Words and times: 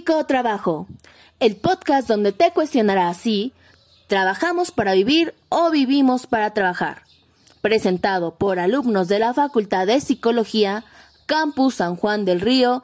Psicotrabajo, 0.00 0.86
el 1.40 1.56
podcast 1.56 2.08
donde 2.08 2.32
te 2.32 2.52
cuestionará 2.52 3.12
si 3.12 3.52
trabajamos 4.06 4.70
para 4.70 4.94
vivir 4.94 5.34
o 5.50 5.70
vivimos 5.70 6.26
para 6.26 6.54
trabajar. 6.54 7.02
Presentado 7.60 8.34
por 8.36 8.58
alumnos 8.58 9.08
de 9.08 9.18
la 9.18 9.34
Facultad 9.34 9.86
de 9.86 10.00
Psicología, 10.00 10.84
Campus 11.26 11.74
San 11.74 11.96
Juan 11.96 12.24
del 12.24 12.40
Río, 12.40 12.82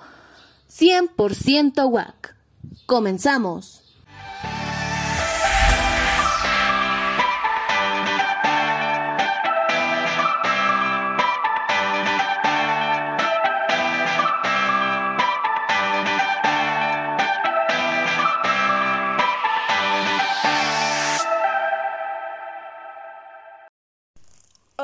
100% 0.70 1.88
WAC. 1.90 2.36
Comenzamos. 2.84 3.82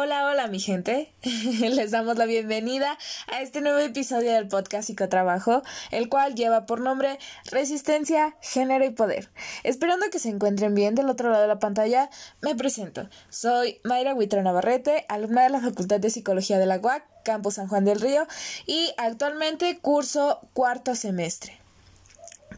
Hola, 0.05 0.27
hola 0.27 0.49
mi 0.49 0.59
gente. 0.59 1.15
Les 1.23 1.93
damos 1.93 2.19
la 2.19 2.27
bienvenida 2.27 2.99
a 3.29 3.41
este 3.41 3.61
nuevo 3.61 3.79
episodio 3.79 4.33
del 4.33 4.49
podcast 4.49 4.89
Psicotrabajo, 4.89 5.63
el 5.93 6.09
cual 6.09 6.35
lleva 6.35 6.67
por 6.67 6.81
nombre 6.81 7.21
Resistencia, 7.53 8.37
Género 8.41 8.85
y 8.85 8.91
Poder. 8.91 9.31
Esperando 9.63 10.07
que 10.11 10.19
se 10.19 10.29
encuentren 10.29 10.75
bien 10.75 10.97
del 10.97 11.09
otro 11.09 11.31
lado 11.31 11.43
de 11.43 11.47
la 11.47 11.61
pantalla, 11.61 12.11
me 12.41 12.57
presento. 12.57 13.09
Soy 13.29 13.79
Mayra 13.85 14.13
Huitra 14.13 14.43
Navarrete, 14.43 15.07
alumna 15.09 15.45
de 15.45 15.51
la 15.51 15.61
Facultad 15.61 16.01
de 16.01 16.11
Psicología 16.11 16.59
de 16.59 16.67
la 16.67 16.81
UAC, 16.81 17.05
Campus 17.23 17.55
San 17.55 17.69
Juan 17.69 17.85
del 17.85 18.01
Río, 18.01 18.27
y 18.67 18.93
actualmente 18.97 19.79
curso 19.79 20.41
cuarto 20.53 20.97
semestre. 20.97 21.62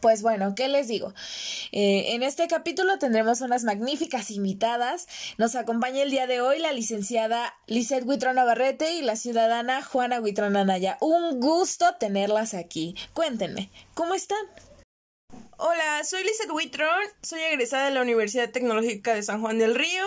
Pues 0.01 0.21
bueno, 0.21 0.55
¿qué 0.55 0.67
les 0.67 0.87
digo? 0.87 1.13
Eh, 1.71 2.13
en 2.13 2.23
este 2.23 2.47
capítulo 2.47 2.97
tendremos 2.99 3.41
unas 3.41 3.63
magníficas 3.63 4.31
invitadas. 4.31 5.07
Nos 5.37 5.55
acompaña 5.55 6.03
el 6.03 6.11
día 6.11 6.27
de 6.27 6.41
hoy 6.41 6.59
la 6.59 6.71
licenciada 6.71 7.53
Lizeth 7.67 8.05
Huitrón 8.05 8.35
Navarrete 8.35 8.93
y 8.93 9.01
la 9.01 9.15
ciudadana 9.15 9.83
Juana 9.83 10.19
Huitrón 10.19 10.57
Anaya. 10.57 10.97
Un 11.01 11.39
gusto 11.39 11.95
tenerlas 11.99 12.53
aquí. 12.53 12.95
Cuéntenme, 13.13 13.69
¿cómo 13.93 14.15
están? 14.15 14.37
Hola, 15.57 16.03
soy 16.03 16.23
Lizeth 16.23 16.51
Huitrón, 16.51 16.89
soy 17.21 17.39
egresada 17.41 17.85
de 17.85 17.91
la 17.91 18.01
Universidad 18.01 18.51
Tecnológica 18.51 19.13
de 19.13 19.23
San 19.23 19.41
Juan 19.41 19.57
del 19.57 19.75
Río. 19.75 20.03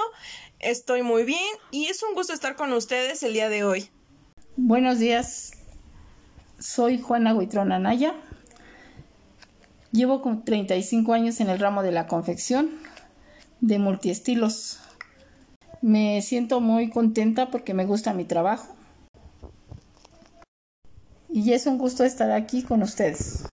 Estoy 0.59 1.03
muy 1.03 1.25
bien 1.25 1.55
y 1.70 1.86
es 1.86 2.03
un 2.03 2.14
gusto 2.14 2.33
estar 2.33 2.56
con 2.56 2.72
ustedes 2.72 3.22
el 3.22 3.33
día 3.33 3.48
de 3.48 3.64
hoy. 3.64 3.91
Buenos 4.56 4.98
días, 4.98 5.53
soy 6.59 7.00
Juana 7.00 7.34
Huitrón 7.34 7.72
Anaya 7.72 8.14
Llevo 9.91 10.20
con 10.20 10.44
35 10.44 11.12
años 11.14 11.41
en 11.41 11.48
el 11.48 11.58
ramo 11.58 11.83
de 11.83 11.92
la 11.92 12.06
confección 12.06 12.70
de 13.61 13.78
multiestilos. 13.78 14.81
Me 15.81 16.20
siento 16.20 16.61
muy 16.61 16.91
contenta 16.91 17.50
porque 17.50 17.72
me 17.72 17.86
gusta 17.86 18.12
mi 18.12 18.25
trabajo. 18.25 18.75
Y 21.31 21.53
es 21.53 21.66
un 21.66 21.78
gusto 21.78 22.05
estar 22.05 22.31
aquí 22.31 22.62
con 22.62 22.83
ustedes. 22.83 23.44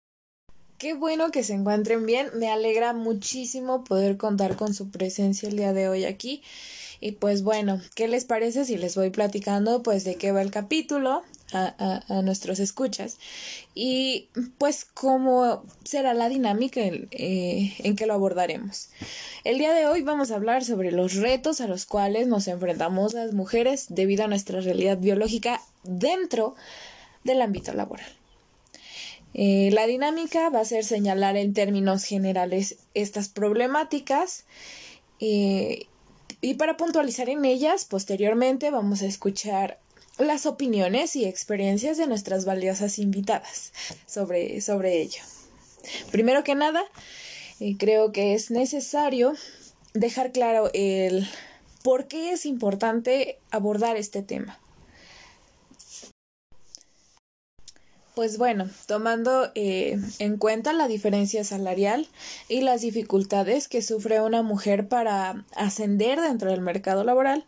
Qué 0.77 0.93
bueno 0.93 1.31
que 1.31 1.43
se 1.43 1.53
encuentren 1.53 2.05
bien. 2.05 2.27
Me 2.35 2.49
alegra 2.49 2.93
muchísimo 2.93 3.83
poder 3.83 4.17
contar 4.17 4.57
con 4.57 4.73
su 4.73 4.91
presencia 4.91 5.47
el 5.47 5.55
día 5.55 5.71
de 5.71 5.87
hoy 5.87 6.03
aquí. 6.03 6.43
Y 6.99 7.13
pues 7.13 7.43
bueno, 7.43 7.79
¿qué 7.95 8.07
les 8.07 8.25
parece 8.25 8.65
si 8.65 8.77
les 8.77 8.95
voy 8.95 9.09
platicando 9.09 9.83
pues 9.83 10.03
de 10.03 10.15
qué 10.15 10.31
va 10.31 10.41
el 10.41 10.51
capítulo? 10.51 11.23
A, 11.53 12.03
a, 12.07 12.21
nuestros 12.21 12.59
escuchas 12.59 13.17
y 13.73 14.29
pues 14.57 14.85
cómo 14.85 15.63
será 15.83 16.13
la 16.13 16.29
dinámica 16.29 16.81
en, 16.81 17.07
eh, 17.11 17.75
en 17.79 17.95
que 17.95 18.05
lo 18.05 18.13
abordaremos. 18.13 18.89
El 19.43 19.57
día 19.57 19.73
de 19.73 19.85
hoy 19.87 20.01
vamos 20.01 20.31
a 20.31 20.35
hablar 20.35 20.63
sobre 20.63 20.91
los 20.91 21.15
retos 21.15 21.61
a 21.61 21.67
los 21.67 21.85
cuales 21.85 22.27
nos 22.27 22.47
enfrentamos 22.47 23.13
las 23.13 23.33
mujeres 23.33 23.87
debido 23.89 24.23
a 24.23 24.27
nuestra 24.27 24.61
realidad 24.61 24.97
biológica 24.97 25.61
dentro 25.83 26.55
del 27.23 27.41
ámbito 27.41 27.73
laboral. 27.73 28.09
Eh, 29.33 29.69
la 29.73 29.85
dinámica 29.85 30.49
va 30.49 30.61
a 30.61 30.65
ser 30.65 30.85
señalar 30.85 31.35
en 31.35 31.53
términos 31.53 32.05
generales 32.05 32.77
estas 32.93 33.27
problemáticas 33.27 34.45
eh, 35.19 35.87
y 36.41 36.53
para 36.53 36.77
puntualizar 36.77 37.27
en 37.29 37.43
ellas, 37.43 37.85
posteriormente 37.85 38.71
vamos 38.71 39.01
a 39.01 39.07
escuchar 39.07 39.79
las 40.17 40.45
opiniones 40.45 41.15
y 41.15 41.25
experiencias 41.25 41.97
de 41.97 42.07
nuestras 42.07 42.45
valiosas 42.45 42.99
invitadas 42.99 43.73
sobre, 44.05 44.61
sobre 44.61 45.01
ello. 45.01 45.21
Primero 46.11 46.43
que 46.43 46.55
nada, 46.55 46.83
eh, 47.59 47.75
creo 47.77 48.11
que 48.11 48.33
es 48.33 48.51
necesario 48.51 49.33
dejar 49.93 50.31
claro 50.31 50.69
el 50.73 51.27
por 51.83 52.07
qué 52.07 52.31
es 52.31 52.45
importante 52.45 53.37
abordar 53.51 53.97
este 53.97 54.21
tema. 54.21 54.59
Pues 58.15 58.37
bueno, 58.37 58.69
tomando 58.87 59.51
eh, 59.55 59.99
en 60.19 60.37
cuenta 60.37 60.71
la 60.71 60.87
diferencia 60.87 61.43
salarial 61.43 62.07
y 62.47 62.61
las 62.61 62.79
dificultades 62.79 63.67
que 63.67 63.81
sufre 63.81 64.21
una 64.21 64.41
mujer 64.41 64.87
para 64.87 65.43
ascender 65.53 66.21
dentro 66.21 66.49
del 66.49 66.61
mercado 66.61 67.03
laboral, 67.03 67.43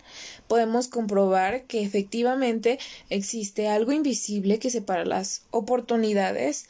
podemos 0.49 0.89
comprobar 0.89 1.63
que 1.63 1.83
efectivamente 1.83 2.79
existe 3.09 3.69
algo 3.69 3.93
invisible 3.93 4.59
que 4.59 4.69
separa 4.69 5.05
las 5.05 5.45
oportunidades 5.51 6.67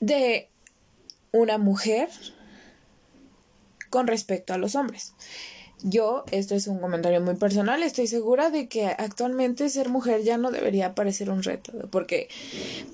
de 0.00 0.48
una 1.32 1.58
mujer 1.58 2.08
con 3.90 4.06
respecto 4.06 4.54
a 4.54 4.58
los 4.58 4.76
hombres. 4.76 5.14
Yo, 5.82 6.24
esto 6.32 6.56
es 6.56 6.66
un 6.66 6.80
comentario 6.80 7.20
muy 7.20 7.36
personal, 7.36 7.82
estoy 7.82 8.08
segura 8.08 8.50
de 8.50 8.68
que 8.68 8.86
actualmente 8.86 9.68
ser 9.68 9.88
mujer 9.88 10.22
ya 10.22 10.36
no 10.36 10.50
debería 10.50 10.94
parecer 10.94 11.30
un 11.30 11.42
reto, 11.42 11.72
porque 11.90 12.28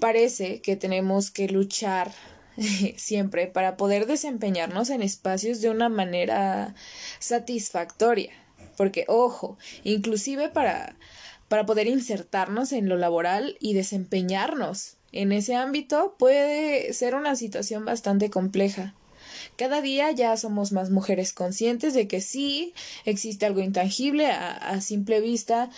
parece 0.01 0.61
que 0.61 0.77
tenemos 0.77 1.31
que 1.31 1.49
luchar 1.49 2.13
siempre 2.97 3.47
para 3.47 3.77
poder 3.77 4.07
desempeñarnos 4.07 4.91
en 4.91 5.01
espacios 5.01 5.61
de 5.63 5.71
una 5.71 5.89
manera 5.89 6.75
satisfactoria. 7.19 8.33
Porque, 8.77 9.05
ojo, 9.09 9.57
inclusive 9.85 10.49
para, 10.49 10.97
para 11.49 11.65
poder 11.65 11.87
insertarnos 11.87 12.73
en 12.73 12.89
lo 12.89 12.97
laboral 12.97 13.57
y 13.61 13.75
desempeñarnos 13.75 14.97
en 15.13 15.31
ese 15.31 15.55
ámbito 15.55 16.17
puede 16.19 16.93
ser 16.93 17.15
una 17.15 17.37
situación 17.37 17.85
bastante 17.85 18.31
compleja. 18.31 18.95
Cada 19.57 19.81
día 19.81 20.11
ya 20.11 20.37
somos 20.37 20.73
más 20.73 20.91
mujeres 20.91 21.33
conscientes 21.33 21.95
de 21.95 22.09
que 22.09 22.21
sí 22.21 22.75
existe 23.05 23.47
algo 23.47 23.61
intangible 23.61 24.27
a, 24.31 24.81
simple 24.81 25.21
vista, 25.21 25.71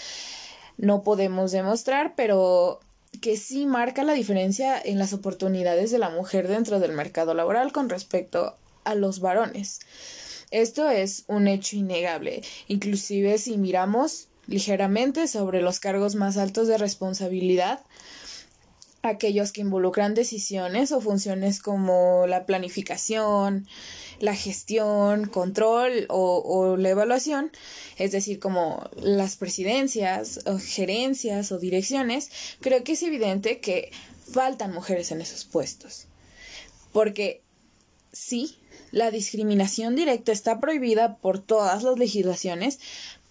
no 0.78 1.03
podemos 1.03 1.53
demostrar, 1.53 2.14
pero 2.16 2.81
que 3.20 3.37
sí 3.37 3.66
marca 3.66 4.03
la 4.03 4.14
diferencia 4.14 4.81
en 4.82 4.98
las 4.98 5.12
oportunidades 5.12 5.91
de 5.91 5.98
la 5.98 6.10
mujer 6.10 6.48
dentro 6.48 6.81
del 6.81 6.92
mercado 6.92 7.34
laboral 7.34 7.72
con 7.72 7.88
respecto 7.88 8.56
a 8.84 8.94
los 8.94 9.20
varones. 9.20 9.81
Esto 10.50 10.88
es 10.88 11.25
un 11.26 11.48
hecho 11.48 11.76
innegable, 11.76 12.43
inclusive 12.69 13.38
si 13.38 13.58
miramos 13.58 14.28
ligeramente 14.47 15.26
sobre 15.28 15.60
los 15.60 15.81
cargos 15.81 16.14
más 16.14 16.37
altos 16.37 16.69
de 16.69 16.78
responsabilidad, 16.78 17.81
aquellos 19.06 19.53
que 19.53 19.61
involucran 19.61 20.15
decisiones 20.15 20.93
o 20.93 21.00
funciones 21.00 21.61
como 21.61 22.26
la 22.26 22.47
planificación, 22.47 23.67
la 24.20 24.35
gestión, 24.35 25.26
control 25.26 26.06
o, 26.08 26.76
la 26.76 26.91
evaluación, 26.91 27.50
es 27.97 28.12
decir, 28.12 28.38
como 28.38 28.88
las 28.97 29.37
presidencias 29.37 30.41
gerencias 30.64 31.53
o 31.53 31.58
direcciones, 31.58 32.31
creo 32.61 32.82
que 32.85 32.93
es 32.93 33.03
evidente 33.03 33.61
que 33.61 33.91
faltan 34.31 34.73
mujeres 34.73 35.11
en 35.12 35.20
esos 35.20 35.44
puestos. 35.44 36.06
Porque 36.93 37.43
sí, 38.12 38.59
la 38.91 39.11
discriminación 39.11 39.97
directa 39.97 40.32
está 40.32 40.61
prohibida 40.61 41.17
por 41.17 41.38
todas 41.38 41.82
las 41.82 41.99
legislaciones, 41.99 42.79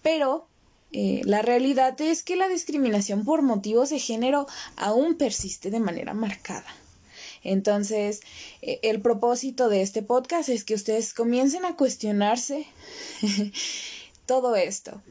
pero 0.02 0.48
eh, 0.98 1.20
la 1.26 1.42
realidad 1.42 2.00
es 2.00 2.22
que 2.22 2.36
la 2.36 2.48
discriminación 2.48 3.26
por 3.26 3.42
motivos 3.42 3.90
de 3.90 3.98
género 3.98 4.46
aún 4.76 5.18
persiste 5.18 5.70
de 5.70 5.78
manera 5.78 6.14
marcada. 6.14 6.64
Entonces, 7.44 8.22
eh, 8.62 8.80
el 8.82 9.02
propósito 9.02 9.68
de 9.68 9.82
este 9.82 10.00
podcast 10.00 10.48
es 10.48 10.64
que 10.64 10.72
ustedes 10.72 11.12
comiencen 11.12 11.66
a 11.66 11.76
cuestionarse 11.76 12.66
todo 14.26 14.56
esto. 14.56 15.02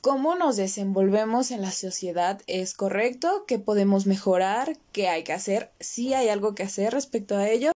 ¿Cómo 0.00 0.34
nos 0.34 0.56
desenvolvemos 0.56 1.52
en 1.52 1.62
la 1.62 1.70
sociedad 1.70 2.42
es 2.48 2.74
correcto? 2.74 3.44
¿Qué 3.46 3.60
podemos 3.60 4.06
mejorar? 4.06 4.76
¿Qué 4.90 5.06
hay 5.06 5.22
que 5.22 5.34
hacer? 5.34 5.70
¿Sí 5.78 6.14
hay 6.14 6.30
algo 6.30 6.56
que 6.56 6.64
hacer 6.64 6.92
respecto 6.92 7.36
a 7.36 7.48
ello? 7.48 7.70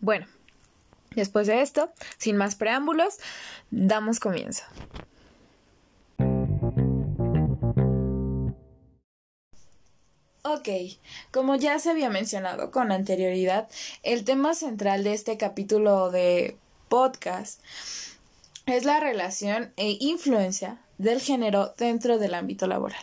Bueno, 0.00 0.26
después 1.14 1.46
de 1.46 1.60
esto, 1.60 1.92
sin 2.16 2.38
más 2.38 2.54
preámbulos, 2.54 3.18
damos 3.70 4.18
comienzo. 4.18 4.62
Ok, 10.46 10.68
como 11.30 11.56
ya 11.56 11.78
se 11.78 11.88
había 11.88 12.10
mencionado 12.10 12.70
con 12.70 12.92
anterioridad, 12.92 13.66
el 14.02 14.24
tema 14.24 14.52
central 14.52 15.02
de 15.02 15.14
este 15.14 15.38
capítulo 15.38 16.10
de 16.10 16.58
podcast 16.90 17.62
es 18.66 18.84
la 18.84 19.00
relación 19.00 19.72
e 19.78 19.96
influencia 20.00 20.82
del 20.98 21.22
género 21.22 21.72
dentro 21.78 22.18
del 22.18 22.34
ámbito 22.34 22.66
laboral. 22.66 23.02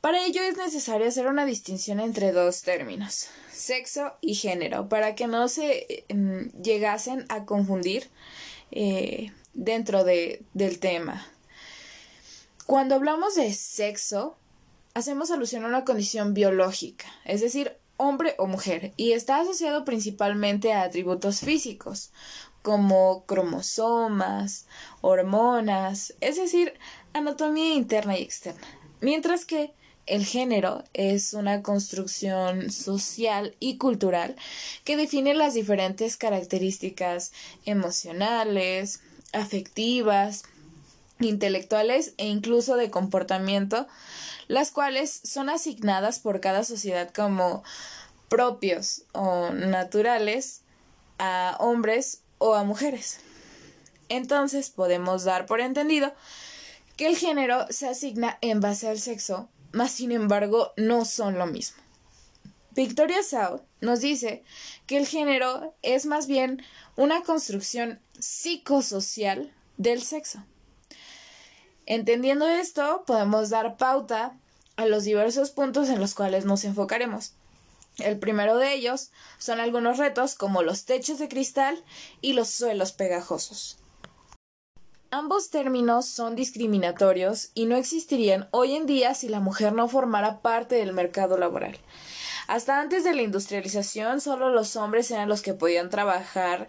Para 0.00 0.24
ello 0.24 0.40
es 0.42 0.56
necesario 0.56 1.06
hacer 1.06 1.26
una 1.26 1.44
distinción 1.44 2.00
entre 2.00 2.32
dos 2.32 2.62
términos, 2.62 3.28
sexo 3.52 4.14
y 4.22 4.34
género, 4.34 4.88
para 4.88 5.14
que 5.14 5.26
no 5.26 5.46
se 5.48 6.06
em, 6.08 6.50
llegasen 6.52 7.26
a 7.28 7.44
confundir 7.44 8.08
eh, 8.70 9.30
dentro 9.52 10.04
de, 10.04 10.42
del 10.54 10.78
tema. 10.78 11.26
Cuando 12.64 12.94
hablamos 12.94 13.34
de 13.34 13.52
sexo, 13.52 14.38
hacemos 14.94 15.30
alusión 15.30 15.64
a 15.64 15.68
una 15.68 15.84
condición 15.84 16.34
biológica, 16.34 17.06
es 17.24 17.40
decir, 17.40 17.76
hombre 17.96 18.34
o 18.38 18.46
mujer, 18.46 18.92
y 18.96 19.12
está 19.12 19.40
asociado 19.40 19.84
principalmente 19.84 20.72
a 20.72 20.82
atributos 20.82 21.40
físicos, 21.40 22.12
como 22.62 23.24
cromosomas, 23.26 24.66
hormonas, 25.00 26.14
es 26.20 26.36
decir, 26.36 26.74
anatomía 27.12 27.74
interna 27.74 28.18
y 28.18 28.22
externa. 28.22 28.66
Mientras 29.00 29.44
que 29.44 29.72
el 30.06 30.24
género 30.24 30.84
es 30.94 31.32
una 31.32 31.62
construcción 31.62 32.70
social 32.70 33.54
y 33.60 33.78
cultural 33.78 34.36
que 34.84 34.96
define 34.96 35.34
las 35.34 35.54
diferentes 35.54 36.16
características 36.16 37.32
emocionales, 37.64 39.00
afectivas, 39.32 40.44
intelectuales 41.24 42.14
e 42.16 42.26
incluso 42.26 42.76
de 42.76 42.90
comportamiento, 42.90 43.86
las 44.48 44.70
cuales 44.70 45.20
son 45.24 45.48
asignadas 45.48 46.18
por 46.18 46.40
cada 46.40 46.64
sociedad 46.64 47.10
como 47.12 47.62
propios 48.28 49.04
o 49.12 49.50
naturales 49.50 50.62
a 51.18 51.56
hombres 51.60 52.22
o 52.38 52.54
a 52.54 52.64
mujeres. 52.64 53.20
Entonces 54.08 54.70
podemos 54.70 55.24
dar 55.24 55.46
por 55.46 55.60
entendido 55.60 56.12
que 56.96 57.06
el 57.06 57.16
género 57.16 57.66
se 57.70 57.88
asigna 57.88 58.38
en 58.40 58.60
base 58.60 58.88
al 58.88 58.98
sexo, 58.98 59.48
mas 59.72 59.92
sin 59.92 60.12
embargo 60.12 60.72
no 60.76 61.04
son 61.04 61.38
lo 61.38 61.46
mismo. 61.46 61.82
Victoria 62.74 63.22
South 63.22 63.60
nos 63.80 64.00
dice 64.00 64.44
que 64.86 64.96
el 64.96 65.06
género 65.06 65.74
es 65.82 66.06
más 66.06 66.26
bien 66.26 66.62
una 66.96 67.22
construcción 67.22 68.00
psicosocial 68.18 69.52
del 69.76 70.02
sexo. 70.02 70.44
Entendiendo 71.86 72.48
esto, 72.48 73.04
podemos 73.06 73.50
dar 73.50 73.76
pauta 73.76 74.36
a 74.76 74.86
los 74.86 75.04
diversos 75.04 75.50
puntos 75.50 75.88
en 75.88 76.00
los 76.00 76.14
cuales 76.14 76.44
nos 76.44 76.64
enfocaremos. 76.64 77.32
El 77.98 78.18
primero 78.18 78.56
de 78.56 78.72
ellos 78.72 79.10
son 79.38 79.60
algunos 79.60 79.98
retos 79.98 80.34
como 80.34 80.62
los 80.62 80.84
techos 80.84 81.18
de 81.18 81.28
cristal 81.28 81.82
y 82.20 82.32
los 82.32 82.48
suelos 82.48 82.92
pegajosos. 82.92 83.78
Ambos 85.10 85.50
términos 85.50 86.06
son 86.06 86.36
discriminatorios 86.36 87.50
y 87.52 87.66
no 87.66 87.76
existirían 87.76 88.48
hoy 88.50 88.74
en 88.74 88.86
día 88.86 89.12
si 89.12 89.28
la 89.28 89.40
mujer 89.40 89.74
no 89.74 89.86
formara 89.86 90.40
parte 90.40 90.76
del 90.76 90.94
mercado 90.94 91.36
laboral. 91.36 91.78
Hasta 92.48 92.80
antes 92.80 93.04
de 93.04 93.14
la 93.14 93.22
industrialización, 93.22 94.20
solo 94.20 94.50
los 94.50 94.76
hombres 94.76 95.10
eran 95.10 95.28
los 95.28 95.42
que 95.42 95.54
podían 95.54 95.90
trabajar 95.90 96.68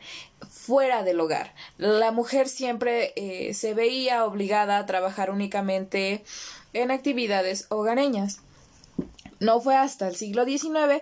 fuera 0.49 1.03
del 1.03 1.19
hogar. 1.19 1.53
La 1.77 2.11
mujer 2.11 2.47
siempre 2.47 3.13
eh, 3.15 3.53
se 3.53 3.73
veía 3.73 4.25
obligada 4.25 4.77
a 4.77 4.85
trabajar 4.85 5.31
únicamente 5.31 6.23
en 6.73 6.91
actividades 6.91 7.67
hogareñas. 7.69 8.41
No 9.39 9.59
fue 9.59 9.75
hasta 9.75 10.07
el 10.07 10.15
siglo 10.15 10.45
XIX, 10.45 11.01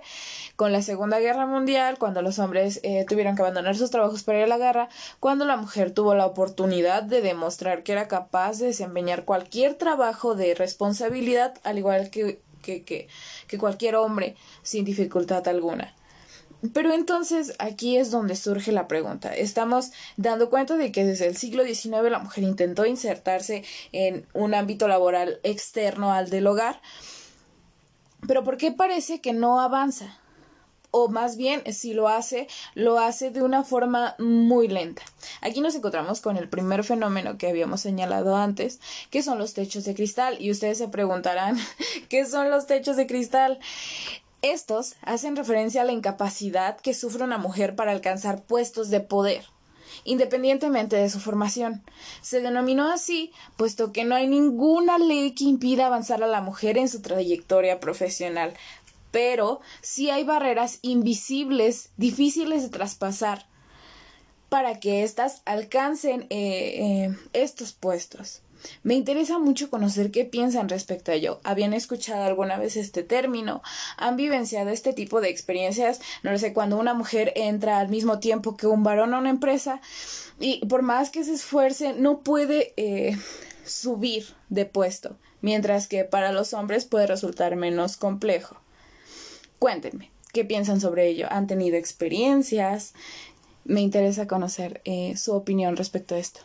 con 0.55 0.71
la 0.71 0.81
Segunda 0.81 1.19
Guerra 1.19 1.45
Mundial, 1.45 1.99
cuando 1.99 2.23
los 2.23 2.39
hombres 2.39 2.79
eh, 2.81 3.05
tuvieron 3.07 3.35
que 3.35 3.43
abandonar 3.43 3.75
sus 3.75 3.91
trabajos 3.91 4.23
para 4.23 4.39
ir 4.39 4.45
a 4.45 4.47
la 4.47 4.57
guerra, 4.57 4.89
cuando 5.19 5.45
la 5.45 5.57
mujer 5.57 5.91
tuvo 5.91 6.15
la 6.15 6.25
oportunidad 6.25 7.03
de 7.03 7.21
demostrar 7.21 7.83
que 7.83 7.91
era 7.91 8.07
capaz 8.07 8.57
de 8.57 8.67
desempeñar 8.67 9.25
cualquier 9.25 9.75
trabajo 9.75 10.33
de 10.33 10.55
responsabilidad, 10.55 11.53
al 11.63 11.77
igual 11.77 12.09
que 12.09 12.41
que, 12.61 12.83
que, 12.83 13.07
que 13.47 13.57
cualquier 13.57 13.95
hombre 13.95 14.35
sin 14.63 14.85
dificultad 14.85 15.47
alguna. 15.47 15.95
Pero 16.73 16.93
entonces 16.93 17.53
aquí 17.57 17.97
es 17.97 18.11
donde 18.11 18.35
surge 18.35 18.71
la 18.71 18.87
pregunta. 18.87 19.35
Estamos 19.35 19.91
dando 20.15 20.49
cuenta 20.49 20.77
de 20.77 20.91
que 20.91 21.03
desde 21.03 21.25
el 21.25 21.35
siglo 21.35 21.63
XIX 21.63 22.11
la 22.11 22.19
mujer 22.19 22.43
intentó 22.43 22.85
insertarse 22.85 23.63
en 23.91 24.27
un 24.33 24.53
ámbito 24.53 24.87
laboral 24.87 25.39
externo 25.43 26.13
al 26.13 26.29
del 26.29 26.45
hogar. 26.45 26.79
Pero 28.27 28.43
¿por 28.43 28.57
qué 28.57 28.71
parece 28.71 29.21
que 29.21 29.33
no 29.33 29.59
avanza? 29.59 30.20
O 30.91 31.07
más 31.07 31.37
bien 31.37 31.63
si 31.73 31.93
lo 31.93 32.07
hace, 32.07 32.47
lo 32.75 32.99
hace 32.99 33.31
de 33.31 33.41
una 33.41 33.63
forma 33.63 34.15
muy 34.19 34.67
lenta. 34.67 35.01
Aquí 35.41 35.61
nos 35.61 35.75
encontramos 35.75 36.21
con 36.21 36.37
el 36.37 36.49
primer 36.49 36.83
fenómeno 36.83 37.37
que 37.37 37.47
habíamos 37.47 37.81
señalado 37.81 38.35
antes, 38.35 38.79
que 39.09 39.23
son 39.23 39.39
los 39.39 39.53
techos 39.53 39.85
de 39.85 39.95
cristal. 39.95 40.37
Y 40.39 40.51
ustedes 40.51 40.77
se 40.77 40.89
preguntarán, 40.89 41.57
¿qué 42.09 42.25
son 42.25 42.51
los 42.51 42.67
techos 42.67 42.97
de 42.97 43.07
cristal? 43.07 43.59
Estos 44.41 44.95
hacen 45.01 45.35
referencia 45.35 45.81
a 45.81 45.85
la 45.85 45.91
incapacidad 45.91 46.79
que 46.79 46.93
sufre 46.93 47.23
una 47.23 47.37
mujer 47.37 47.75
para 47.75 47.91
alcanzar 47.91 48.43
puestos 48.43 48.89
de 48.89 48.99
poder 48.99 49.45
independientemente 50.03 50.95
de 50.95 51.09
su 51.09 51.19
formación. 51.19 51.83
Se 52.21 52.41
denominó 52.41 52.91
así, 52.91 53.31
puesto 53.57 53.91
que 53.91 54.03
no 54.03 54.15
hay 54.15 54.27
ninguna 54.27 54.97
ley 54.97 55.33
que 55.33 55.43
impida 55.45 55.87
avanzar 55.87 56.23
a 56.23 56.27
la 56.27 56.41
mujer 56.41 56.77
en 56.77 56.89
su 56.89 57.01
trayectoria 57.01 57.79
profesional, 57.79 58.53
pero 59.11 59.61
sí 59.81 60.09
hay 60.09 60.23
barreras 60.23 60.79
invisibles, 60.81 61.91
difíciles 61.97 62.63
de 62.63 62.69
traspasar, 62.69 63.45
para 64.49 64.79
que 64.79 65.03
éstas 65.03 65.41
alcancen 65.45 66.27
eh, 66.29 67.07
eh, 67.09 67.15
estos 67.33 67.71
puestos. 67.71 68.41
Me 68.83 68.95
interesa 68.95 69.39
mucho 69.39 69.69
conocer 69.69 70.11
qué 70.11 70.25
piensan 70.25 70.69
respecto 70.69 71.11
a 71.11 71.15
ello. 71.15 71.39
¿Habían 71.43 71.73
escuchado 71.73 72.23
alguna 72.23 72.57
vez 72.57 72.77
este 72.77 73.03
término? 73.03 73.61
¿Han 73.97 74.15
vivenciado 74.15 74.69
este 74.69 74.93
tipo 74.93 75.21
de 75.21 75.29
experiencias? 75.29 75.99
No 76.23 76.31
lo 76.31 76.37
sé, 76.37 76.53
cuando 76.53 76.77
una 76.77 76.93
mujer 76.93 77.33
entra 77.35 77.79
al 77.79 77.89
mismo 77.89 78.19
tiempo 78.19 78.57
que 78.57 78.67
un 78.67 78.83
varón 78.83 79.13
a 79.13 79.19
una 79.19 79.29
empresa 79.29 79.81
y 80.39 80.65
por 80.65 80.81
más 80.81 81.09
que 81.09 81.23
se 81.23 81.33
esfuerce 81.33 81.93
no 81.93 82.19
puede 82.19 82.73
eh, 82.77 83.17
subir 83.65 84.25
de 84.49 84.65
puesto, 84.65 85.17
mientras 85.41 85.87
que 85.87 86.03
para 86.03 86.31
los 86.31 86.53
hombres 86.53 86.85
puede 86.85 87.07
resultar 87.07 87.55
menos 87.55 87.97
complejo. 87.97 88.60
Cuéntenme, 89.61 90.09
¿qué 90.33 90.43
piensan 90.43 90.81
sobre 90.81 91.07
ello? 91.07 91.27
¿Han 91.29 91.45
tenido 91.45 91.77
experiencias? 91.77 92.95
Me 93.63 93.81
interesa 93.81 94.25
conocer 94.25 94.81
eh, 94.85 95.15
su 95.17 95.33
opinión 95.33 95.77
respecto 95.77 96.15
a 96.15 96.17
esto. 96.17 96.39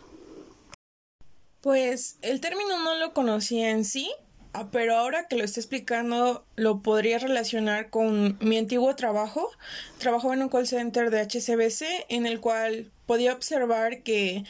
Pues 1.62 2.18
el 2.20 2.42
término 2.42 2.78
no 2.84 2.94
lo 2.96 3.14
conocía 3.14 3.70
en 3.70 3.86
sí, 3.86 4.12
ah, 4.52 4.68
pero 4.70 4.96
ahora 4.96 5.28
que 5.28 5.36
lo 5.36 5.44
estoy 5.44 5.62
explicando 5.62 6.44
lo 6.56 6.82
podría 6.82 7.18
relacionar 7.18 7.88
con 7.88 8.36
mi 8.42 8.58
antiguo 8.58 8.94
trabajo. 8.96 9.48
Trabajaba 9.96 10.34
en 10.34 10.42
un 10.42 10.50
call 10.50 10.66
center 10.66 11.10
de 11.10 11.22
HCBC 11.22 11.84
en 12.10 12.26
el 12.26 12.38
cual 12.38 12.92
podía 13.06 13.32
observar 13.32 14.02
que, 14.02 14.44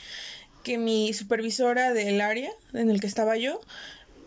que 0.64 0.76
mi 0.76 1.12
supervisora 1.12 1.92
del 1.92 2.20
área 2.20 2.50
en 2.72 2.90
el 2.90 3.00
que 3.00 3.06
estaba 3.06 3.36
yo, 3.36 3.60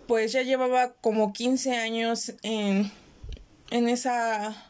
pues 0.07 0.31
ya 0.31 0.43
llevaba 0.43 0.93
como 0.93 1.33
15 1.33 1.75
años 1.75 2.35
en, 2.41 2.89
en 3.71 3.87
esa 3.87 4.69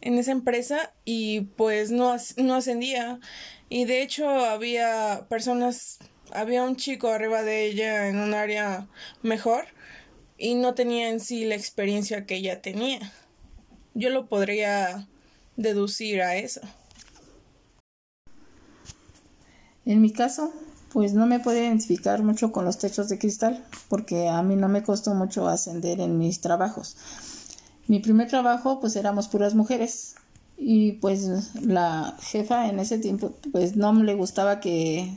en 0.00 0.14
esa 0.14 0.32
empresa 0.32 0.92
y 1.04 1.42
pues 1.56 1.90
no, 1.90 2.14
no 2.36 2.54
ascendía. 2.54 3.18
Y 3.68 3.84
de 3.84 4.02
hecho 4.02 4.28
había 4.28 5.26
personas 5.28 5.98
había 6.32 6.62
un 6.62 6.76
chico 6.76 7.08
arriba 7.08 7.42
de 7.42 7.66
ella 7.66 8.08
en 8.08 8.18
un 8.18 8.34
área 8.34 8.86
mejor 9.22 9.64
y 10.36 10.54
no 10.54 10.74
tenía 10.74 11.08
en 11.08 11.20
sí 11.20 11.44
la 11.44 11.54
experiencia 11.54 12.26
que 12.26 12.36
ella 12.36 12.62
tenía. 12.62 13.12
Yo 13.94 14.10
lo 14.10 14.28
podría 14.28 15.08
deducir 15.56 16.22
a 16.22 16.36
eso. 16.36 16.60
En 19.84 20.00
mi 20.00 20.12
caso 20.12 20.52
pues 20.92 21.12
no 21.12 21.26
me 21.26 21.40
puedo 21.40 21.58
identificar 21.58 22.22
mucho 22.22 22.50
con 22.50 22.64
los 22.64 22.78
techos 22.78 23.08
de 23.08 23.18
cristal 23.18 23.64
porque 23.88 24.28
a 24.28 24.42
mí 24.42 24.56
no 24.56 24.68
me 24.68 24.82
costó 24.82 25.14
mucho 25.14 25.46
ascender 25.48 26.00
en 26.00 26.18
mis 26.18 26.40
trabajos 26.40 26.96
mi 27.88 28.00
primer 28.00 28.28
trabajo 28.28 28.80
pues 28.80 28.94
éramos 28.96 29.28
puras 29.28 29.54
mujeres. 29.54 30.14
Y 30.56 30.92
pues 30.92 31.54
la 31.54 32.16
jefa 32.20 32.68
en 32.68 32.78
ese 32.80 32.98
tiempo 32.98 33.32
pues 33.52 33.76
no 33.76 33.92
le 33.92 34.14
gustaba 34.14 34.60
que, 34.60 35.16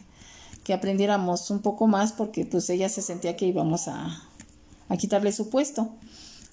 que 0.63 0.74
aprendiéramos 0.74 1.50
un 1.51 1.62
poco 1.62 1.88
más 1.88 2.13
porque 2.13 2.46
pues 2.46 2.70
ella 2.70 2.90
se 2.90 3.01
sentía 3.01 3.36
que 3.36 3.48
íbamos 3.48 3.88
a, 3.88 4.24
a 4.88 4.98
quitarle 4.98 5.32
su 5.32 5.50
puesto. 5.50 5.90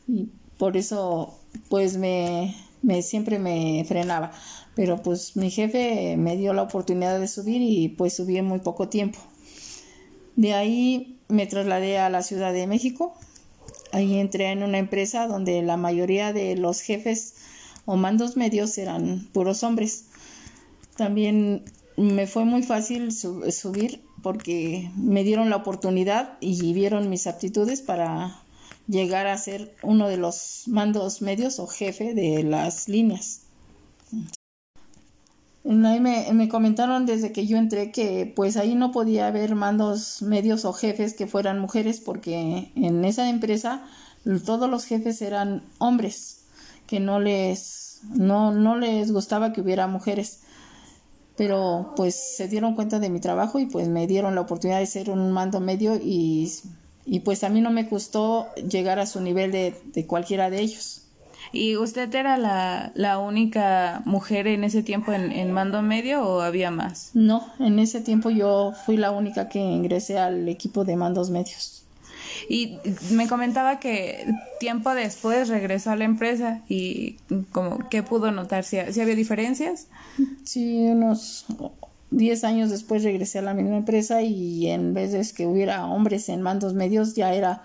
Y 0.07 0.31
por 0.59 0.77
eso 0.77 1.39
pues 1.69 1.97
me, 1.97 2.55
me 2.83 3.03
siempre 3.03 3.39
me 3.39 3.85
frenaba. 3.87 4.33
Pero 4.75 5.03
pues 5.03 5.37
mi 5.37 5.51
jefe 5.51 6.17
me 6.17 6.37
dio 6.37 6.53
la 6.53 6.63
oportunidad 6.63 7.21
de 7.21 7.29
subir 7.29 7.63
y 7.63 7.89
pues 7.89 8.15
subí 8.15 8.39
en 8.39 8.47
muy 8.47 8.61
poco 8.61 8.89
tiempo. 8.89 9.19
De 10.35 10.55
ahí 10.55 11.19
me 11.29 11.47
trasladé 11.47 11.99
a 11.99 12.11
la 12.11 12.23
Ciudad 12.23 12.53
de 12.53 12.67
México 12.67 13.15
ahí 13.93 14.19
entré 14.19 14.51
en 14.51 14.63
una 14.63 14.79
empresa 14.79 15.27
donde 15.27 15.63
la 15.63 15.77
mayoría 15.77 16.33
de 16.33 16.57
los 16.57 16.81
jefes 16.81 17.35
o 17.85 17.97
mandos 17.97 18.37
medios 18.37 18.77
eran 18.79 19.29
puros 19.33 19.63
hombres. 19.63 20.07
También 20.97 21.65
me 21.97 22.27
fue 22.27 22.45
muy 22.45 22.63
fácil 22.63 23.13
subir 23.13 24.03
porque 24.23 24.91
me 24.97 25.25
dieron 25.25 25.51
la 25.51 25.57
oportunidad 25.57 26.39
y 26.41 26.73
vieron 26.73 27.09
mis 27.09 27.27
aptitudes 27.27 27.83
para 27.83 28.43
llegar 28.87 29.27
a 29.27 29.39
ser 29.39 29.75
uno 29.83 30.09
de 30.09 30.17
los 30.17 30.65
mandos 30.67 31.23
medios 31.23 31.59
o 31.59 31.67
jefe 31.67 32.15
de 32.15 32.43
las 32.43 32.89
líneas. 32.89 33.43
Ahí 35.69 36.01
me, 36.01 36.33
me, 36.33 36.49
comentaron 36.49 37.05
desde 37.05 37.31
que 37.31 37.47
yo 37.47 37.59
entré 37.59 37.93
que 37.93 38.33
pues 38.35 38.57
ahí 38.57 38.75
no 38.75 38.91
podía 38.91 39.27
haber 39.27 39.55
mandos 39.55 40.23
medios 40.23 40.65
o 40.65 40.73
jefes 40.73 41.13
que 41.13 41.27
fueran 41.27 41.59
mujeres 41.59 42.01
porque 42.01 42.73
en 42.75 43.05
esa 43.05 43.29
empresa 43.29 43.85
todos 44.47 44.71
los 44.71 44.87
jefes 44.87 45.21
eran 45.21 45.63
hombres 45.77 46.45
que 46.87 47.01
no 47.01 47.21
les 47.21 48.01
no, 48.15 48.51
no 48.53 48.79
les 48.79 49.13
gustaba 49.13 49.53
que 49.53 49.61
hubiera 49.61 49.87
mujeres 49.87 50.41
pero 51.37 51.93
pues 51.97 52.15
se 52.15 52.49
dieron 52.49 52.75
cuenta 52.75 52.99
de 52.99 53.11
mi 53.11 53.21
trabajo 53.21 53.59
y 53.59 53.67
pues 53.67 53.89
me 53.89 54.07
dieron 54.07 54.35
la 54.35 54.41
oportunidad 54.41 54.81
de 54.81 54.87
ser 54.87 55.09
un 55.09 55.31
mando 55.33 55.61
medio 55.61 55.97
y, 55.97 56.51
y 57.05 57.21
pues 57.21 57.45
a 57.45 57.49
mí 57.49 57.61
no 57.61 57.71
me 57.71 57.85
gustó 57.85 58.49
llegar 58.57 58.99
a 58.99 59.07
su 59.07 59.21
nivel 59.21 59.53
de, 59.53 59.81
de 59.93 60.07
cualquiera 60.07 60.51
de 60.51 60.61
ellos. 60.61 61.08
¿Y 61.53 61.77
usted 61.77 62.15
era 62.15 62.37
la, 62.37 62.93
la 62.95 63.19
única 63.19 64.03
mujer 64.05 64.47
en 64.47 64.65
ese 64.65 64.83
tiempo 64.83 65.13
en, 65.13 65.33
en, 65.33 65.53
mando 65.53 65.83
medio 65.83 66.23
o 66.23 66.41
había 66.41 66.71
más? 66.71 67.11
No, 67.15 67.47
en 67.59 67.79
ese 67.79 68.01
tiempo 68.01 68.31
yo 68.31 68.73
fui 68.85 68.97
la 68.97 69.11
única 69.11 69.49
que 69.49 69.59
ingresé 69.59 70.19
al 70.19 70.49
equipo 70.49 70.85
de 70.85 70.97
mandos 70.97 71.31
medios. 71.31 71.79
Y 72.49 72.79
me 73.11 73.29
comentaba 73.29 73.81
que 73.81 74.27
tiempo 74.61 74.95
después 74.95 75.49
regresó 75.49 75.91
a 75.91 75.97
la 75.97 76.05
empresa 76.05 76.63
y 76.69 77.17
como 77.53 77.89
qué 77.89 78.03
pudo 78.03 78.31
notar, 78.31 78.65
si, 78.65 78.79
había 78.79 79.15
diferencias. 79.15 79.87
Sí, 80.45 80.87
unos 80.89 81.47
10 82.11 82.45
años 82.45 82.71
después 82.71 83.03
regresé 83.05 83.39
a 83.39 83.43
la 83.43 83.55
misma 83.55 83.77
empresa 83.77 84.23
y 84.23 84.69
en 84.69 84.95
vez 84.95 85.13
de 85.13 85.27
que 85.35 85.47
hubiera 85.47 85.87
hombres 85.87 86.29
en 86.29 86.43
mandos 86.43 86.75
medios 86.75 87.15
ya 87.15 87.35
era 87.35 87.63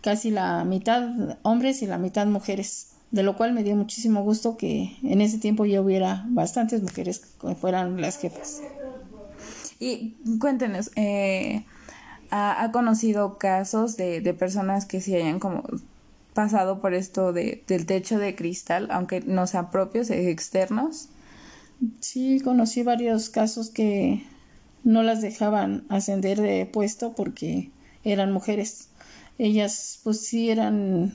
casi 0.00 0.30
la 0.30 0.64
mitad 0.64 1.38
hombres 1.42 1.82
y 1.82 1.86
la 1.86 1.98
mitad 1.98 2.26
mujeres, 2.26 2.88
de 3.14 3.22
lo 3.22 3.36
cual 3.36 3.52
me 3.52 3.62
dio 3.62 3.76
muchísimo 3.76 4.24
gusto 4.24 4.56
que 4.56 4.96
en 5.04 5.20
ese 5.20 5.38
tiempo 5.38 5.64
ya 5.64 5.80
hubiera 5.80 6.24
bastantes 6.30 6.82
mujeres 6.82 7.20
que 7.20 7.54
fueran 7.54 8.00
las 8.00 8.18
jefas. 8.18 8.60
Y 9.78 10.16
cuéntenos, 10.40 10.90
eh, 10.96 11.64
ha, 12.30 12.68
conocido 12.72 13.38
casos 13.38 13.96
de, 13.96 14.20
de, 14.20 14.34
personas 14.34 14.84
que 14.84 15.00
se 15.00 15.14
hayan 15.14 15.38
como 15.38 15.62
pasado 16.32 16.80
por 16.80 16.92
esto 16.92 17.32
de, 17.32 17.62
del 17.68 17.86
techo 17.86 18.18
de 18.18 18.34
cristal, 18.34 18.88
aunque 18.90 19.20
no 19.20 19.46
sean 19.46 19.70
propios, 19.70 20.10
externos. 20.10 21.08
Sí, 22.00 22.40
conocí 22.40 22.82
varios 22.82 23.28
casos 23.30 23.70
que 23.70 24.24
no 24.82 25.04
las 25.04 25.22
dejaban 25.22 25.84
ascender 25.88 26.40
de 26.40 26.66
puesto 26.66 27.14
porque 27.14 27.70
eran 28.02 28.32
mujeres. 28.32 28.88
Ellas 29.38 30.00
pues 30.02 30.20
sí 30.20 30.50
eran 30.50 31.14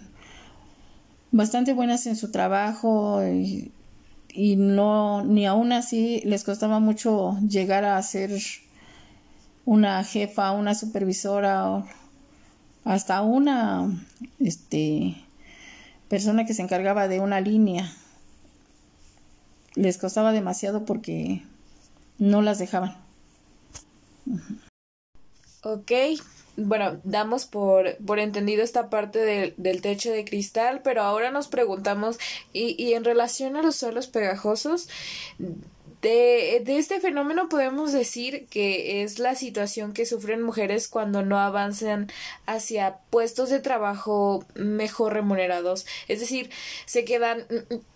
bastante 1.31 1.74
buenas 1.74 2.05
en 2.07 2.15
su 2.15 2.31
trabajo 2.31 3.21
y, 3.24 3.71
no 4.57 5.24
ni 5.24 5.45
aún 5.45 5.74
así 5.74 6.21
les 6.24 6.43
costaba 6.43 6.79
mucho 6.79 7.38
llegar 7.48 7.83
a 7.83 8.01
ser 8.01 8.31
una 9.65 10.03
jefa, 10.03 10.51
una 10.51 10.75
supervisora, 10.75 11.69
o 11.69 11.86
hasta 12.86 13.21
una 13.21 13.91
este, 14.39 15.15
persona 16.07 16.45
que 16.45 16.53
se 16.53 16.62
encargaba 16.62 17.07
de 17.07 17.19
una 17.19 17.41
línea. 17.41 17.91
Les 19.75 19.98
costaba 19.98 20.31
demasiado 20.31 20.86
porque 20.86 21.43
no 22.17 22.41
las 22.41 22.59
dejaban. 22.59 22.98
Ok, 25.63 25.91
bueno, 26.59 26.99
damos 27.03 27.45
por, 27.45 27.97
por 28.05 28.19
entendido 28.19 28.63
esta 28.63 28.89
parte 28.89 29.53
del 29.57 29.81
techo 29.81 30.11
de 30.11 30.25
cristal, 30.25 30.81
pero 30.83 31.01
ahora 31.01 31.31
nos 31.31 31.47
preguntamos, 31.47 32.17
y, 32.53 32.75
y 32.81 32.93
en 32.93 33.03
relación 33.03 33.55
a 33.55 33.61
los 33.61 33.75
suelos 33.75 34.07
pegajosos, 34.07 34.89
de, 36.01 36.61
de, 36.63 36.77
este 36.77 37.01
fenómeno 37.01 37.49
podemos 37.49 37.91
decir 37.91 38.47
que 38.49 39.03
es 39.03 39.19
la 39.19 39.35
situación 39.35 39.93
que 39.93 40.05
sufren 40.05 40.41
mujeres 40.41 40.87
cuando 40.87 41.23
no 41.23 41.37
avanzan 41.37 42.09
hacia 42.45 42.99
puestos 43.09 43.49
de 43.49 43.59
trabajo 43.59 44.45
mejor 44.55 45.13
remunerados, 45.13 45.85
es 46.07 46.21
decir, 46.21 46.49
se 46.85 47.03
quedan 47.03 47.45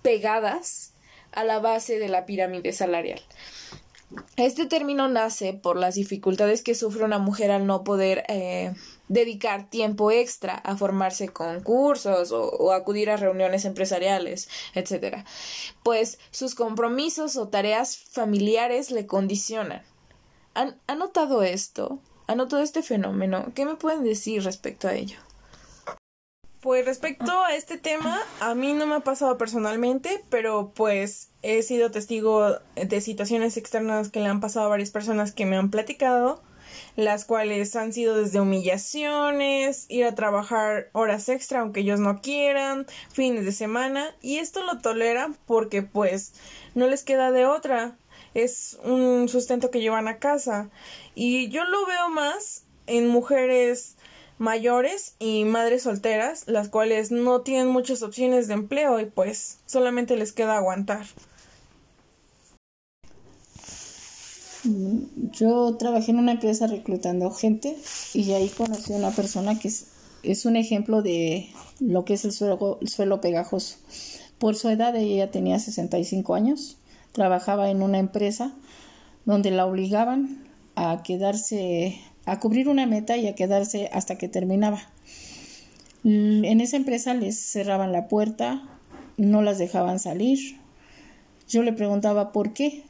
pegadas 0.02 0.92
a 1.32 1.44
la 1.44 1.60
base 1.60 1.98
de 1.98 2.10
la 2.10 2.26
pirámide 2.26 2.74
salarial. 2.74 3.22
Este 4.36 4.66
término 4.66 5.08
nace 5.08 5.54
por 5.54 5.78
las 5.78 5.96
dificultades 5.96 6.64
que 6.64 6.76
sufre 6.76 7.04
una 7.04 7.20
mujer 7.20 7.52
al 7.52 7.68
no 7.68 7.84
poder 7.84 8.24
eh, 8.28 8.74
dedicar 9.08 9.70
tiempo 9.70 10.12
extra 10.12 10.56
a 10.56 10.76
formarse 10.76 11.30
con 11.30 11.62
cursos 11.62 12.32
o, 12.32 12.72
acudir 12.72 13.10
a 13.10 13.18
reuniones 13.18 13.66
empresariales, 13.66 14.50
etc. 14.74 15.26
Pues 15.84 16.18
sus 16.32 16.56
compromisos 16.56 17.38
o 17.38 17.48
tareas 17.48 17.98
familiares 17.98 18.92
le 18.92 19.06
condicionan. 19.06 19.84
¿Han, 20.56 20.78
notado 20.98 21.44
esto? 21.44 22.00
¿Han 22.28 22.38
notado 22.38 22.62
este 22.62 22.82
fenómeno? 22.82 23.52
¿Qué 23.54 23.66
me 23.66 23.76
pueden 23.76 24.04
decir 24.04 24.44
respecto 24.44 24.88
a 24.88 24.94
ello? 24.94 25.18
Pues 26.64 26.86
respecto 26.86 27.44
a 27.44 27.54
este 27.56 27.78
tema, 27.78 28.22
a 28.40 28.56
mí 28.56 28.72
no 28.72 28.86
me 28.86 28.96
ha 28.96 29.00
pasado 29.02 29.38
personalmente, 29.38 30.24
pero 30.30 30.72
pues 30.74 31.30
he 31.42 31.62
sido 31.62 31.92
testigo 31.92 32.58
de 32.76 33.02
situaciones 33.02 33.58
externas 33.58 34.08
que 34.08 34.22
le 34.22 34.28
han 34.28 34.40
pasado 34.40 34.68
a 34.68 34.70
varias 34.70 34.90
personas 34.90 35.34
que 35.34 35.46
me 35.46 35.58
han 35.58 35.70
platicado 35.70 36.42
las 36.96 37.26
cuales 37.26 37.76
han 37.76 37.92
sido 37.92 38.16
desde 38.16 38.40
humillaciones, 38.40 39.86
ir 39.90 40.06
a 40.06 40.16
trabajar 40.16 40.90
horas 40.94 41.28
extra 41.28 41.60
aunque 41.60 41.82
ellos 41.82 42.00
no 42.00 42.22
quieran, 42.22 42.88
fines 43.12 43.44
de 43.44 43.52
semana, 43.52 44.16
y 44.22 44.38
esto 44.38 44.64
lo 44.64 44.80
toleran 44.80 45.38
porque 45.46 45.82
pues 45.82 46.34
no 46.76 46.88
les 46.88 47.04
queda 47.04 47.32
de 47.32 47.46
otra, 47.46 47.98
es 48.34 48.80
un 48.84 49.28
sustento 49.28 49.70
que 49.70 49.82
llevan 49.82 50.08
a 50.08 50.18
casa, 50.18 50.70
y 51.14 51.50
yo 51.50 51.66
lo 51.66 51.86
veo 51.86 52.10
más 52.10 52.64
en 52.88 53.08
mujeres 53.08 53.98
mayores 54.38 55.16
y 55.20 55.46
madres 55.46 55.84
solteras, 55.84 56.48
las 56.48 56.70
cuales 56.70 57.12
no 57.12 57.42
tienen 57.42 57.68
muchas 57.68 58.02
opciones 58.04 58.48
de 58.48 58.56
empleo 58.56 59.00
y 59.00 59.06
pues 59.06 59.60
solamente 59.66 60.18
les 60.18 60.34
queda 60.34 60.58
aguantar. 60.58 61.06
Yo 65.32 65.76
trabajé 65.78 66.12
en 66.12 66.20
una 66.20 66.32
empresa 66.34 66.68
reclutando 66.68 67.32
gente 67.32 67.76
y 68.14 68.32
ahí 68.32 68.48
conocí 68.50 68.94
a 68.94 68.98
una 68.98 69.12
persona 69.12 69.60
que 69.60 69.68
es, 69.68 70.46
un 70.46 70.56
ejemplo 70.56 71.02
de 71.02 71.50
lo 71.82 72.06
que 72.06 72.14
es 72.14 72.24
el 72.24 72.32
suelo, 72.32 72.78
el 72.82 72.88
suelo 72.88 73.20
pegajoso. 73.20 73.78
Por 74.40 74.56
su 74.56 74.70
edad 74.70 74.96
ella 74.96 75.32
tenía 75.32 75.60
65 75.60 76.34
años, 76.34 76.78
trabajaba 77.12 77.70
en 77.70 77.82
una 77.82 78.00
empresa 78.00 78.54
donde 79.26 79.52
la 79.52 79.66
obligaban 79.66 80.44
a 80.76 81.04
quedarse, 81.04 82.00
a 82.26 82.40
cubrir 82.40 82.70
una 82.70 82.86
meta 82.86 83.18
y 83.18 83.28
a 83.28 83.36
quedarse 83.36 83.90
hasta 83.92 84.18
que 84.18 84.28
terminaba. 84.28 84.82
En 86.04 86.60
esa 86.62 86.78
empresa 86.78 87.14
les 87.14 87.38
cerraban 87.40 87.92
la 87.92 88.08
puerta, 88.08 88.62
no 89.18 89.42
las 89.42 89.58
dejaban 89.58 90.00
salir. 90.00 90.60
Yo 91.48 91.64
le 91.64 91.74
preguntaba 91.74 92.32
por 92.32 92.54
qué 92.54 92.84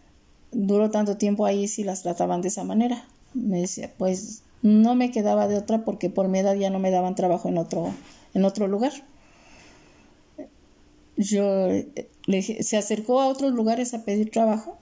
duró 0.51 0.89
tanto 0.89 1.17
tiempo 1.17 1.45
ahí 1.45 1.67
si 1.67 1.83
las 1.83 2.03
trataban 2.03 2.41
de 2.41 2.47
esa 2.47 2.63
manera. 2.63 3.05
Me 3.33 3.61
decía, 3.61 3.91
pues 3.97 4.43
no 4.61 4.95
me 4.95 5.11
quedaba 5.11 5.47
de 5.47 5.57
otra 5.57 5.83
porque 5.83 6.09
por 6.09 6.27
mi 6.27 6.39
edad 6.39 6.55
ya 6.55 6.69
no 6.69 6.79
me 6.79 6.91
daban 6.91 7.15
trabajo 7.15 7.49
en 7.49 7.57
otro, 7.57 7.93
en 8.33 8.45
otro 8.45 8.67
lugar. 8.67 8.93
Yo 11.17 11.67
le 12.25 12.41
se 12.41 12.77
acercó 12.77 13.21
a 13.21 13.27
otros 13.27 13.53
lugares 13.53 13.93
a 13.93 14.03
pedir 14.03 14.31
trabajo. 14.31 14.79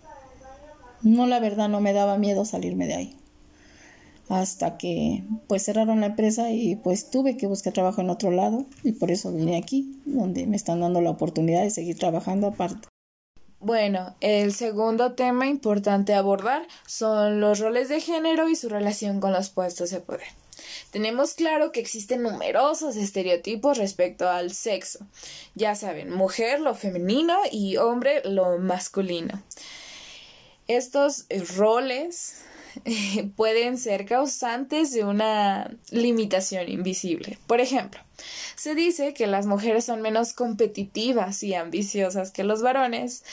No, 1.01 1.25
la 1.25 1.39
verdad, 1.39 1.67
no 1.67 1.81
me 1.81 1.93
daba 1.93 2.17
miedo 2.17 2.45
salirme 2.45 2.87
de 2.87 2.93
ahí. 2.93 3.20
Hasta 4.31 4.77
que 4.77 5.25
pues 5.47 5.65
cerraron 5.65 5.99
la 5.99 6.05
empresa 6.05 6.51
y 6.51 6.77
pues 6.77 7.09
tuve 7.09 7.35
que 7.35 7.47
buscar 7.47 7.73
trabajo 7.73 7.99
en 7.99 8.09
otro 8.09 8.31
lado 8.31 8.65
y 8.81 8.93
por 8.93 9.11
eso 9.11 9.33
vine 9.33 9.57
aquí, 9.57 9.99
donde 10.05 10.47
me 10.47 10.55
están 10.55 10.79
dando 10.79 11.01
la 11.01 11.09
oportunidad 11.09 11.63
de 11.63 11.69
seguir 11.69 11.97
trabajando 11.99 12.47
aparte. 12.47 12.87
Bueno, 13.59 14.15
el 14.21 14.53
segundo 14.53 15.15
tema 15.15 15.47
importante 15.47 16.13
a 16.13 16.19
abordar 16.19 16.65
son 16.87 17.41
los 17.41 17.59
roles 17.59 17.89
de 17.89 17.99
género 17.99 18.47
y 18.47 18.55
su 18.55 18.69
relación 18.69 19.19
con 19.19 19.33
los 19.33 19.49
puestos 19.49 19.89
de 19.89 19.99
poder. 19.99 20.27
Tenemos 20.91 21.33
claro 21.33 21.73
que 21.73 21.81
existen 21.81 22.23
numerosos 22.23 22.95
estereotipos 22.95 23.77
respecto 23.77 24.29
al 24.29 24.53
sexo. 24.53 25.05
Ya 25.55 25.75
saben, 25.75 26.09
mujer 26.09 26.61
lo 26.61 26.73
femenino 26.73 27.37
y 27.51 27.75
hombre 27.75 28.21
lo 28.23 28.59
masculino. 28.59 29.43
Estos 30.67 31.25
roles 31.57 32.45
pueden 33.35 33.77
ser 33.77 34.05
causantes 34.05 34.91
de 34.91 35.03
una 35.03 35.75
limitación 35.89 36.69
invisible. 36.69 37.37
Por 37.47 37.61
ejemplo, 37.61 37.99
se 38.55 38.75
dice 38.75 39.13
que 39.13 39.27
las 39.27 39.45
mujeres 39.45 39.85
son 39.85 40.01
menos 40.01 40.33
competitivas 40.33 41.43
y 41.43 41.55
ambiciosas 41.55 42.31
que 42.31 42.43
los 42.43 42.61
varones 42.61 43.23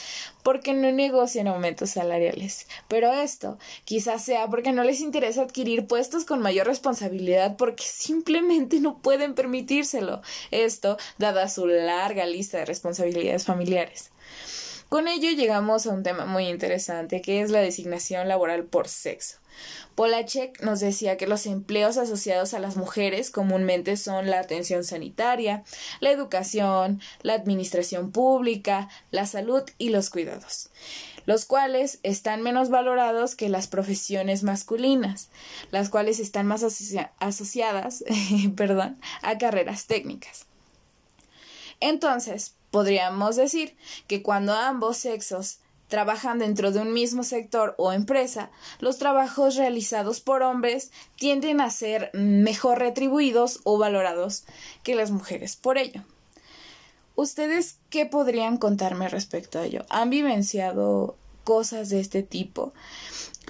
porque 0.43 0.73
no 0.73 0.91
negocian 0.91 1.47
aumentos 1.47 1.91
salariales. 1.91 2.67
Pero 2.87 3.13
esto 3.13 3.57
quizás 3.85 4.23
sea 4.23 4.47
porque 4.47 4.71
no 4.71 4.83
les 4.83 5.01
interesa 5.01 5.43
adquirir 5.43 5.87
puestos 5.87 6.25
con 6.25 6.41
mayor 6.41 6.67
responsabilidad 6.67 7.57
porque 7.57 7.83
simplemente 7.83 8.79
no 8.79 9.01
pueden 9.01 9.35
permitírselo. 9.35 10.21
Esto 10.51 10.97
dada 11.17 11.49
su 11.49 11.67
larga 11.67 12.25
lista 12.25 12.57
de 12.57 12.65
responsabilidades 12.65 13.45
familiares. 13.45 14.11
Con 14.89 15.07
ello 15.07 15.29
llegamos 15.29 15.85
a 15.85 15.91
un 15.91 16.01
tema 16.01 16.25
muy 16.25 16.47
interesante 16.47 17.21
que 17.21 17.41
es 17.41 17.51
la 17.51 17.59
designación 17.59 18.27
laboral 18.27 18.63
por 18.63 18.87
sexo. 18.87 19.37
Polacek 19.93 20.61
nos 20.61 20.79
decía 20.79 21.15
que 21.15 21.27
los 21.27 21.45
empleos 21.45 21.97
asociados 21.97 22.55
a 22.55 22.59
las 22.59 22.75
mujeres 22.75 23.29
comúnmente 23.29 23.97
son 23.97 24.31
la 24.31 24.39
atención 24.39 24.83
sanitaria, 24.83 25.63
la 25.99 26.09
educación, 26.09 27.01
la 27.21 27.33
administración 27.33 28.11
pública, 28.11 28.89
la 29.11 29.27
salud 29.27 29.63
y 29.77 29.89
los 29.89 30.09
cuidados 30.09 30.69
los 31.25 31.45
cuales 31.45 31.99
están 32.01 32.41
menos 32.41 32.69
valorados 32.69 33.35
que 33.35 33.49
las 33.49 33.67
profesiones 33.67 34.41
masculinas, 34.41 35.29
las 35.69 35.89
cuales 35.89 36.19
están 36.19 36.47
más 36.47 36.63
asociadas 36.63 38.03
perdón, 38.55 38.99
a 39.21 39.37
carreras 39.37 39.85
técnicas. 39.85 40.47
Entonces, 41.81 42.55
podríamos 42.71 43.35
decir 43.35 43.75
que 44.07 44.21
cuando 44.21 44.53
ambos 44.53 44.97
sexos 44.97 45.59
trabajan 45.89 46.39
dentro 46.39 46.71
de 46.71 46.79
un 46.79 46.93
mismo 46.93 47.23
sector 47.23 47.75
o 47.77 47.91
empresa, 47.91 48.51
los 48.79 48.97
trabajos 48.97 49.55
realizados 49.55 50.21
por 50.21 50.43
hombres 50.43 50.91
tienden 51.15 51.59
a 51.59 51.69
ser 51.69 52.11
mejor 52.13 52.79
retribuidos 52.79 53.59
o 53.63 53.77
valorados 53.77 54.45
que 54.83 54.95
las 54.95 55.11
mujeres 55.11 55.55
por 55.55 55.77
ello. 55.77 56.03
¿Ustedes 57.15 57.79
qué 57.89 58.05
podrían 58.05 58.57
contarme 58.57 59.09
respecto 59.09 59.59
a 59.59 59.65
ello? 59.65 59.85
¿Han 59.89 60.09
vivenciado 60.09 61.17
cosas 61.43 61.89
de 61.89 61.99
este 61.99 62.23
tipo? 62.23 62.71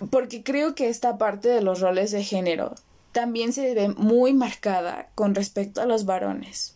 Porque 0.09 0.41
creo 0.41 0.73
que 0.73 0.89
esta 0.89 1.17
parte 1.17 1.49
de 1.49 1.61
los 1.61 1.81
roles 1.81 2.11
de 2.11 2.23
género 2.23 2.73
también 3.11 3.53
se 3.53 3.73
ve 3.75 3.89
muy 3.89 4.33
marcada 4.33 5.09
con 5.13 5.35
respecto 5.35 5.81
a 5.81 5.85
los 5.85 6.05
varones. 6.05 6.75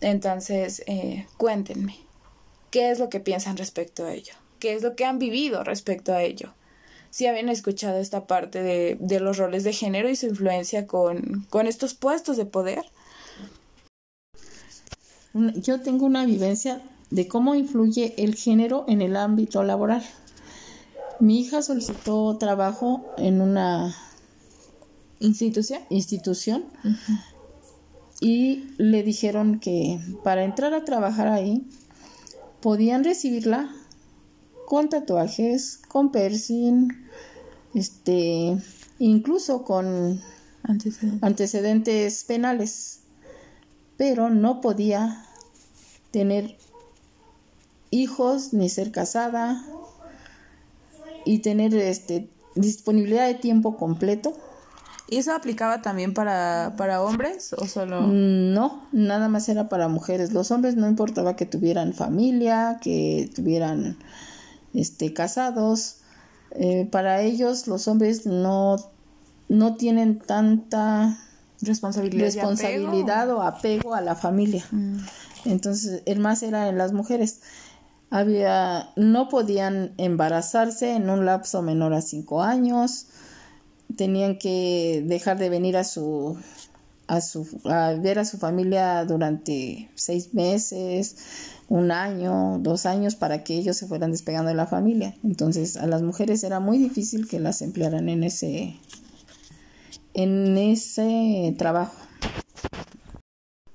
Entonces, 0.00 0.82
eh, 0.86 1.26
cuéntenme, 1.36 1.96
¿qué 2.70 2.90
es 2.90 2.98
lo 2.98 3.08
que 3.10 3.20
piensan 3.20 3.56
respecto 3.56 4.04
a 4.04 4.12
ello? 4.12 4.32
¿Qué 4.58 4.74
es 4.74 4.82
lo 4.82 4.96
que 4.96 5.04
han 5.04 5.18
vivido 5.18 5.64
respecto 5.64 6.12
a 6.12 6.22
ello? 6.22 6.52
Si 7.10 7.26
habían 7.26 7.48
escuchado 7.48 7.98
esta 7.98 8.26
parte 8.26 8.62
de, 8.62 8.96
de 9.00 9.20
los 9.20 9.36
roles 9.36 9.64
de 9.64 9.72
género 9.72 10.08
y 10.08 10.16
su 10.16 10.26
influencia 10.26 10.86
con, 10.86 11.46
con 11.50 11.66
estos 11.66 11.94
puestos 11.94 12.36
de 12.36 12.46
poder. 12.46 12.84
Yo 15.34 15.80
tengo 15.80 16.06
una 16.06 16.24
vivencia 16.24 16.80
de 17.10 17.26
cómo 17.26 17.54
influye 17.54 18.14
el 18.16 18.36
género 18.36 18.84
en 18.88 19.02
el 19.02 19.16
ámbito 19.16 19.62
laboral. 19.64 20.02
Mi 21.18 21.40
hija 21.40 21.62
solicitó 21.62 22.36
trabajo 22.38 23.04
en 23.18 23.40
una 23.40 23.94
institución, 25.18 25.80
institución 25.90 26.64
y 28.20 28.74
le 28.76 29.02
dijeron 29.02 29.58
que 29.58 29.98
para 30.22 30.44
entrar 30.44 30.74
a 30.74 30.84
trabajar 30.84 31.26
ahí 31.26 31.66
podían 32.60 33.02
recibirla 33.02 33.74
con 34.66 34.88
tatuajes, 34.88 35.80
con 35.88 36.12
piercing, 36.12 36.88
este, 37.74 38.56
incluso 38.98 39.64
con 39.64 40.20
antecedentes. 41.22 42.24
penales, 42.24 43.00
pero 43.96 44.30
no 44.30 44.60
podía 44.60 45.24
tener 46.10 46.56
hijos 47.90 48.52
ni 48.52 48.68
ser 48.68 48.92
casada 48.92 49.64
y 51.24 51.40
tener 51.40 51.74
este 51.74 52.28
disponibilidad 52.54 53.26
de 53.26 53.34
tiempo 53.34 53.76
completo. 53.76 54.36
¿Y 55.10 55.18
eso 55.18 55.34
aplicaba 55.34 55.82
también 55.82 56.14
para, 56.14 56.74
para 56.76 57.02
hombres 57.02 57.52
o 57.52 57.66
solo? 57.66 58.02
Mm, 58.02 58.54
no, 58.54 58.86
nada 58.92 59.28
más 59.28 59.48
era 59.48 59.68
para 59.68 59.88
mujeres. 59.88 60.32
Los 60.32 60.52
hombres 60.52 60.76
no 60.76 60.88
importaba 60.88 61.34
que 61.34 61.46
tuvieran 61.46 61.92
familia, 61.92 62.78
que 62.80 63.28
tuvieran 63.34 63.98
este, 64.72 65.12
casados, 65.12 65.96
eh, 66.52 66.88
para 66.90 67.22
ellos 67.22 67.66
los 67.66 67.88
hombres 67.88 68.26
no, 68.26 68.76
no 69.48 69.76
tienen 69.76 70.18
tanta 70.18 71.18
responsabilidad, 71.60 72.26
responsabilidad 72.26 73.30
o 73.30 73.42
apego 73.42 73.94
a 73.94 74.00
la 74.00 74.14
familia. 74.14 74.64
Mm. 74.70 74.98
Entonces, 75.44 76.02
el 76.06 76.20
más 76.20 76.42
era 76.42 76.68
en 76.68 76.78
las 76.78 76.92
mujeres. 76.92 77.40
Había, 78.10 78.90
no 78.96 79.28
podían 79.28 79.92
embarazarse 79.96 80.94
en 80.94 81.10
un 81.10 81.26
lapso 81.26 81.62
menor 81.62 81.94
a 81.94 82.00
cinco 82.00 82.42
años, 82.42 83.06
tenían 83.96 84.38
que 84.38 85.02
dejar 85.06 85.38
de 85.38 85.48
venir 85.48 85.76
a 85.76 85.84
su 85.84 86.38
a 87.06 87.20
su 87.20 87.46
a 87.64 87.94
ver 87.94 88.18
a 88.18 88.24
su 88.24 88.38
familia 88.38 89.04
durante 89.04 89.90
seis 89.94 90.32
meses 90.32 91.16
un 91.68 91.92
año, 91.92 92.58
dos 92.58 92.84
años 92.84 93.14
para 93.14 93.44
que 93.44 93.54
ellos 93.54 93.76
se 93.76 93.86
fueran 93.86 94.10
despegando 94.10 94.48
de 94.48 94.56
la 94.56 94.66
familia. 94.66 95.14
Entonces 95.22 95.76
a 95.76 95.86
las 95.86 96.02
mujeres 96.02 96.42
era 96.42 96.58
muy 96.60 96.78
difícil 96.78 97.28
que 97.28 97.38
las 97.38 97.62
emplearan 97.62 98.08
en 98.08 98.24
ese, 98.24 98.76
en 100.14 100.58
ese 100.58 101.54
trabajo. 101.56 101.94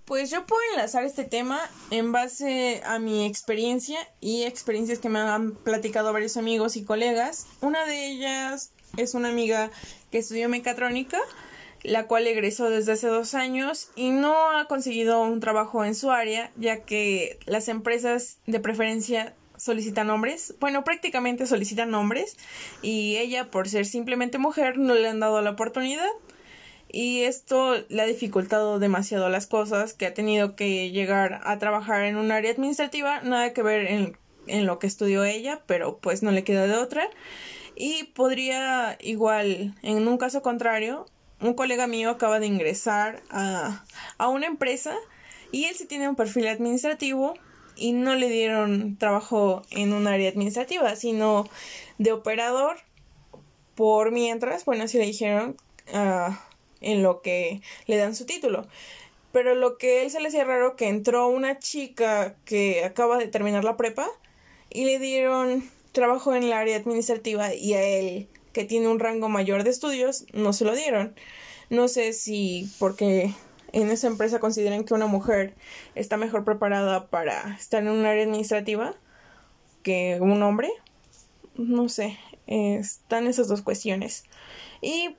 Pues 0.06 0.30
yo 0.30 0.46
puedo 0.46 0.62
enlazar 0.74 1.04
este 1.04 1.24
tema 1.24 1.60
en 1.90 2.12
base 2.12 2.82
a 2.86 3.00
mi 3.00 3.26
experiencia 3.26 3.98
y 4.20 4.44
experiencias 4.44 5.00
que 5.00 5.10
me 5.10 5.20
han 5.20 5.56
platicado 5.56 6.14
varios 6.14 6.38
amigos 6.38 6.76
y 6.76 6.84
colegas. 6.84 7.48
Una 7.62 7.86
de 7.86 8.12
ellas 8.12 8.72
es 8.98 9.14
una 9.14 9.30
amiga 9.30 9.72
que 10.12 10.20
estudió 10.20 10.50
mecatrónica 10.50 11.20
la 11.86 12.08
cual 12.08 12.28
egresó 12.28 12.70
desde 12.70 12.94
hace 12.94 13.08
dos 13.08 13.36
años 13.36 13.90
y 13.96 14.10
no 14.10 14.52
ha 14.52 14.66
conseguido 14.66 15.22
un 15.22 15.40
trabajo 15.40 15.86
en 15.86 15.96
su 15.96 16.12
área, 16.12 16.52
ya 16.56 16.82
que 16.82 17.38
las 17.46 17.68
empresas 17.68 18.40
de 18.48 18.60
preferencia 18.60 19.36
solicitan 19.58 20.10
hombres, 20.10 20.56
bueno, 20.60 20.84
prácticamente 20.84 21.48
solicitan 21.48 21.94
hombres, 21.94 22.38
y 22.82 23.18
ella, 23.18 23.52
por 23.52 23.70
ser 23.70 23.86
simplemente 23.86 24.38
mujer, 24.38 24.78
no 24.78 24.96
le 24.96 25.08
han 25.08 25.20
dado 25.20 25.42
la 25.42 25.52
oportunidad. 25.52 26.10
Y 26.92 27.24
esto 27.24 27.76
le 27.90 28.02
ha 28.02 28.06
dificultado 28.06 28.80
demasiado 28.80 29.30
las 29.30 29.48
cosas, 29.48 29.94
que 29.94 30.06
ha 30.06 30.14
tenido 30.14 30.56
que 30.56 30.92
llegar 30.92 31.42
a 31.44 31.58
trabajar 31.58 32.04
en 32.04 32.16
un 32.16 32.32
área 32.32 32.52
administrativa, 32.52 33.22
nada 33.22 33.54
que 33.54 33.64
ver 33.64 33.88
en, 33.88 34.18
en 34.48 34.66
lo 34.66 34.80
que 34.80 34.88
estudió 34.88 35.24
ella, 35.24 35.62
pero 35.66 35.98
pues 35.98 36.24
no 36.24 36.32
le 36.32 36.44
queda 36.44 36.68
de 36.68 36.76
otra. 36.76 37.10
Y 37.76 38.06
podría 38.06 38.98
igual, 39.02 39.76
en 39.82 40.08
un 40.08 40.18
caso 40.18 40.42
contrario, 40.42 41.06
un 41.42 41.54
colega 41.54 41.88
mío 41.88 42.10
acaba 42.10 42.40
de 42.40 42.48
ingresar 42.48 43.22
a, 43.30 43.84
a 44.18 44.30
una 44.30 44.48
empresa 44.48 44.96
y 45.52 45.66
él 45.66 45.76
sí 45.76 45.86
tiene 45.86 46.08
un 46.08 46.16
perfil 46.16 46.48
administrativo 46.48 47.34
y 47.76 47.92
no 47.92 48.16
le 48.16 48.30
dieron 48.30 48.98
trabajo 48.98 49.62
en 49.72 49.94
un 49.94 50.08
área 50.08 50.30
administrativa, 50.30 50.96
sino 50.96 51.48
de 51.98 52.12
operador 52.12 52.78
por 53.76 54.12
mientras, 54.12 54.66
bueno, 54.66 54.86
así 54.86 54.98
le 54.98 55.06
dijeron 55.06 55.58
uh, 55.94 56.34
en 56.82 57.04
lo 57.04 57.22
que 57.22 57.62
le 57.88 57.98
dan 57.98 58.16
su 58.16 58.26
título. 58.26 58.66
Pero 59.32 59.54
lo 59.54 59.78
que 59.78 60.04
él 60.04 60.12
se 60.12 60.22
le 60.22 60.30
hacía 60.30 60.46
raro 60.46 60.78
que 60.78 60.88
entró 60.88 61.28
una 61.28 61.60
chica 61.60 62.36
que 62.46 62.86
acaba 62.86 63.18
de 63.18 63.28
terminar 63.28 63.66
la 63.66 63.76
prepa 63.76 64.08
y 64.70 64.86
le 64.86 64.98
dieron 64.98 65.70
trabajo 65.96 66.36
en 66.36 66.44
el 66.44 66.54
área 66.54 66.78
administrativa 66.78 67.56
y 67.56 67.74
a 67.74 67.82
él 67.82 68.28
que 68.54 68.66
tiene 68.66 68.88
un 68.88 69.00
rango 69.00 69.30
mayor 69.30 69.64
de 69.64 69.72
estudios, 69.72 70.26
no 70.34 70.54
se 70.54 70.66
lo 70.66 70.76
dieron. 70.76 71.16
No 71.72 71.88
sé 71.88 72.14
si 72.14 72.70
porque 72.78 73.34
en 73.72 73.90
esa 73.90 74.08
empresa 74.08 74.40
consideran 74.40 74.84
que 74.84 74.94
una 74.94 75.08
mujer 75.08 75.56
está 75.96 76.18
mejor 76.18 76.44
preparada 76.44 77.08
para 77.08 77.56
estar 77.56 77.82
en 77.82 77.90
un 77.90 78.06
área 78.06 78.24
administrativa 78.24 78.94
que 79.82 80.20
un 80.22 80.44
hombre. 80.44 80.70
No 81.56 81.90
sé, 81.90 82.20
están 82.46 83.28
esas 83.28 83.48
dos 83.48 83.62
cuestiones. 83.62 84.26
Y 84.82 85.16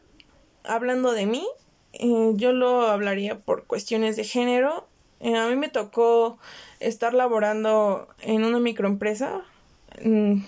hablando 0.63 1.13
de 1.13 1.27
mí, 1.27 1.47
eh, 1.95 2.33
yo 2.35 2.53
lo 2.53 2.83
hablaría 2.87 3.41
por 3.41 3.67
cuestiones 3.67 4.17
de 4.17 4.25
género. 4.25 4.87
Eh, 5.21 5.37
a 5.37 5.49
mí 5.49 5.57
me 5.57 5.69
tocó 5.69 6.39
estar 6.79 7.15
laborando 7.15 8.09
en 8.21 8.45
una 8.45 8.61
microempresa 8.61 9.45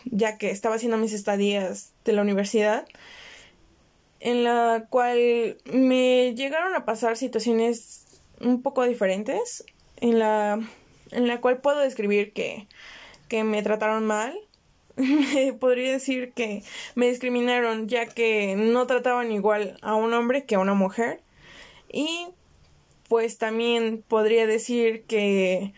ya 0.05 0.39
que 0.39 0.51
estaba 0.51 0.77
haciendo 0.77 0.99
mis 0.99 1.13
estadías 1.13 1.93
de 2.05 2.13
la 2.13 2.23
universidad, 2.23 2.87
en 4.21 4.45
la 4.45 4.87
cual 4.91 5.59
me 5.65 6.35
llegaron 6.35 6.75
a 6.75 6.85
pasar 6.85 7.17
situaciones 7.17 8.07
un 8.41 8.63
poco 8.63 8.85
diferentes, 8.85 9.65
en 10.01 10.19
la, 10.19 10.61
en 11.11 11.27
la 11.27 11.41
cual 11.41 11.59
puedo 11.59 11.81
describir 11.81 12.33
que, 12.33 12.67
que 13.29 13.45
me 13.45 13.63
trataron 13.63 14.07
mal, 14.07 14.39
podría 15.61 15.93
decir 15.93 16.33
que 16.33 16.63
me 16.95 17.09
discriminaron 17.09 17.89
ya 17.89 18.07
que 18.07 18.55
no 18.57 18.87
trataban 18.87 19.33
igual 19.33 19.79
a 19.83 19.95
un 19.95 20.13
hombre 20.15 20.45
que 20.45 20.57
a 20.57 20.61
una 20.61 20.75
mujer. 20.75 21.21
Y 21.93 22.29
pues 23.09 23.39
también 23.39 24.05
podría 24.07 24.47
decir 24.47 25.05
que 25.05 25.73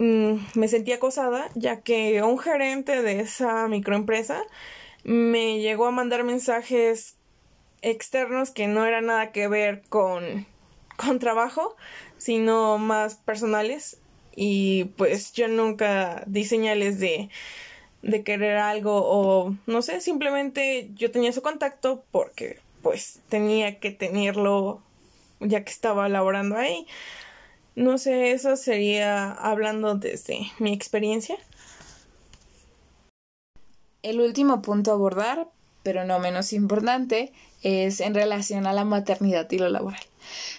mm, 0.00 0.58
me 0.58 0.68
sentí 0.68 0.92
acosada 0.92 1.48
ya 1.54 1.82
que 1.82 2.22
un 2.22 2.38
gerente 2.38 3.02
de 3.02 3.20
esa 3.20 3.68
microempresa 3.68 4.42
me 5.04 5.60
llegó 5.60 5.86
a 5.86 5.90
mandar 5.92 6.24
mensajes 6.24 7.16
externos 7.82 8.50
que 8.50 8.66
no 8.66 8.84
eran 8.84 9.06
nada 9.06 9.32
que 9.32 9.48
ver 9.48 9.82
con, 9.88 10.46
con 10.96 11.18
trabajo, 11.18 11.76
sino 12.18 12.78
más 12.78 13.14
personales. 13.14 13.98
Y 14.36 14.84
pues 14.96 15.32
yo 15.32 15.48
nunca 15.48 16.22
di 16.26 16.44
señales 16.44 16.98
de, 16.98 17.28
de 18.02 18.22
querer 18.22 18.56
algo 18.56 19.02
o 19.04 19.54
no 19.66 19.82
sé, 19.82 20.00
simplemente 20.00 20.90
yo 20.94 21.10
tenía 21.10 21.32
su 21.32 21.42
contacto 21.42 22.04
porque 22.10 22.58
pues 22.82 23.20
tenía 23.28 23.78
que 23.80 23.90
tenerlo 23.90 24.80
ya 25.40 25.64
que 25.64 25.70
estaba 25.70 26.08
laborando 26.08 26.56
ahí. 26.56 26.86
No 27.80 27.96
sé, 27.96 28.32
eso 28.32 28.56
sería 28.56 29.32
hablando 29.32 29.94
desde 29.94 30.52
mi 30.58 30.74
experiencia. 30.74 31.38
El 34.02 34.20
último 34.20 34.60
punto 34.60 34.90
a 34.90 34.94
abordar, 34.94 35.48
pero 35.82 36.04
no 36.04 36.18
menos 36.18 36.52
importante, 36.52 37.32
es 37.62 38.00
en 38.00 38.12
relación 38.12 38.66
a 38.66 38.74
la 38.74 38.84
maternidad 38.84 39.50
y 39.50 39.56
lo 39.56 39.70
laboral. 39.70 40.02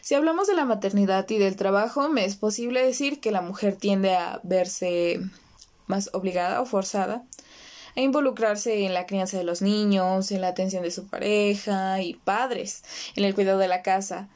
Si 0.01 0.15
hablamos 0.15 0.47
de 0.47 0.55
la 0.55 0.65
maternidad 0.65 1.29
y 1.29 1.37
del 1.37 1.57
trabajo, 1.57 2.09
me 2.09 2.25
es 2.25 2.37
posible 2.37 2.83
decir 2.83 3.19
que 3.19 3.29
la 3.29 3.41
mujer 3.41 3.75
tiende 3.75 4.15
a 4.15 4.39
verse 4.41 5.19
más 5.85 6.09
obligada 6.13 6.59
o 6.59 6.65
forzada 6.65 7.23
a 7.95 8.01
involucrarse 8.01 8.85
en 8.85 8.93
la 8.93 9.05
crianza 9.05 9.37
de 9.37 9.43
los 9.43 9.61
niños, 9.61 10.31
en 10.31 10.41
la 10.41 10.49
atención 10.49 10.83
de 10.83 10.91
su 10.91 11.07
pareja 11.07 12.01
y 12.01 12.15
padres, 12.15 12.83
en 13.15 13.25
el 13.25 13.35
cuidado 13.35 13.59
de 13.59 13.67
la 13.67 13.81
casa. 13.81 14.29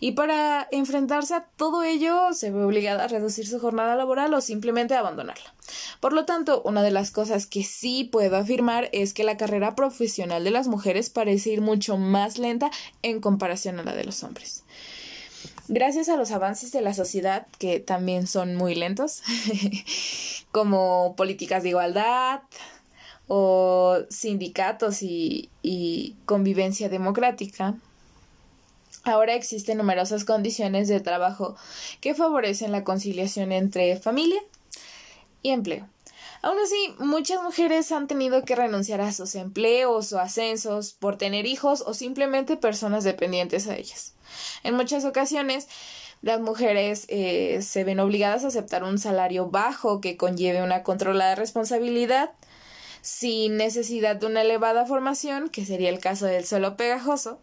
Y 0.00 0.12
para 0.12 0.66
enfrentarse 0.70 1.34
a 1.34 1.44
todo 1.56 1.82
ello, 1.82 2.32
se 2.32 2.50
ve 2.50 2.62
obligada 2.62 3.04
a 3.04 3.08
reducir 3.08 3.46
su 3.46 3.60
jornada 3.60 3.94
laboral 3.94 4.34
o 4.34 4.40
simplemente 4.40 4.94
a 4.94 5.00
abandonarla. 5.00 5.54
Por 6.00 6.12
lo 6.12 6.24
tanto, 6.24 6.62
una 6.64 6.82
de 6.82 6.90
las 6.90 7.10
cosas 7.10 7.46
que 7.46 7.62
sí 7.62 8.04
puedo 8.04 8.36
afirmar 8.36 8.88
es 8.92 9.14
que 9.14 9.24
la 9.24 9.36
carrera 9.36 9.74
profesional 9.76 10.44
de 10.44 10.50
las 10.50 10.68
mujeres 10.68 11.10
parece 11.10 11.50
ir 11.50 11.60
mucho 11.60 11.96
más 11.96 12.38
lenta 12.38 12.70
en 13.02 13.20
comparación 13.20 13.78
a 13.78 13.84
la 13.84 13.94
de 13.94 14.04
los 14.04 14.22
hombres. 14.24 14.64
Gracias 15.68 16.08
a 16.08 16.16
los 16.16 16.32
avances 16.32 16.72
de 16.72 16.80
la 16.80 16.92
sociedad, 16.92 17.46
que 17.58 17.78
también 17.78 18.26
son 18.26 18.56
muy 18.56 18.74
lentos, 18.74 19.22
como 20.50 21.14
políticas 21.16 21.62
de 21.62 21.70
igualdad, 21.70 22.40
o 23.28 23.98
sindicatos 24.10 25.02
y, 25.02 25.50
y 25.62 26.16
convivencia 26.26 26.88
democrática, 26.88 27.76
Ahora 29.04 29.34
existen 29.34 29.78
numerosas 29.78 30.24
condiciones 30.24 30.86
de 30.86 31.00
trabajo 31.00 31.56
que 32.00 32.14
favorecen 32.14 32.70
la 32.70 32.84
conciliación 32.84 33.50
entre 33.50 33.96
familia 33.96 34.40
y 35.42 35.50
empleo. 35.50 35.88
Aún 36.40 36.58
así, 36.58 36.94
muchas 36.98 37.42
mujeres 37.42 37.90
han 37.90 38.06
tenido 38.06 38.44
que 38.44 38.56
renunciar 38.56 39.00
a 39.00 39.12
sus 39.12 39.34
empleos 39.34 40.12
o 40.12 40.20
ascensos 40.20 40.92
por 40.92 41.16
tener 41.16 41.46
hijos 41.46 41.82
o 41.86 41.94
simplemente 41.94 42.56
personas 42.56 43.02
dependientes 43.02 43.66
a 43.66 43.76
ellas. 43.76 44.14
En 44.62 44.74
muchas 44.74 45.04
ocasiones, 45.04 45.68
las 46.20 46.40
mujeres 46.40 47.06
eh, 47.08 47.60
se 47.62 47.82
ven 47.82 47.98
obligadas 47.98 48.44
a 48.44 48.48
aceptar 48.48 48.84
un 48.84 48.98
salario 48.98 49.50
bajo 49.50 50.00
que 50.00 50.16
conlleve 50.16 50.62
una 50.62 50.84
controlada 50.84 51.34
responsabilidad 51.34 52.30
sin 53.02 53.56
necesidad 53.58 54.16
de 54.16 54.26
una 54.26 54.40
elevada 54.42 54.86
formación, 54.86 55.50
que 55.50 55.66
sería 55.66 55.90
el 55.90 55.98
caso 55.98 56.24
del 56.26 56.46
suelo 56.46 56.76
pegajoso, 56.76 57.40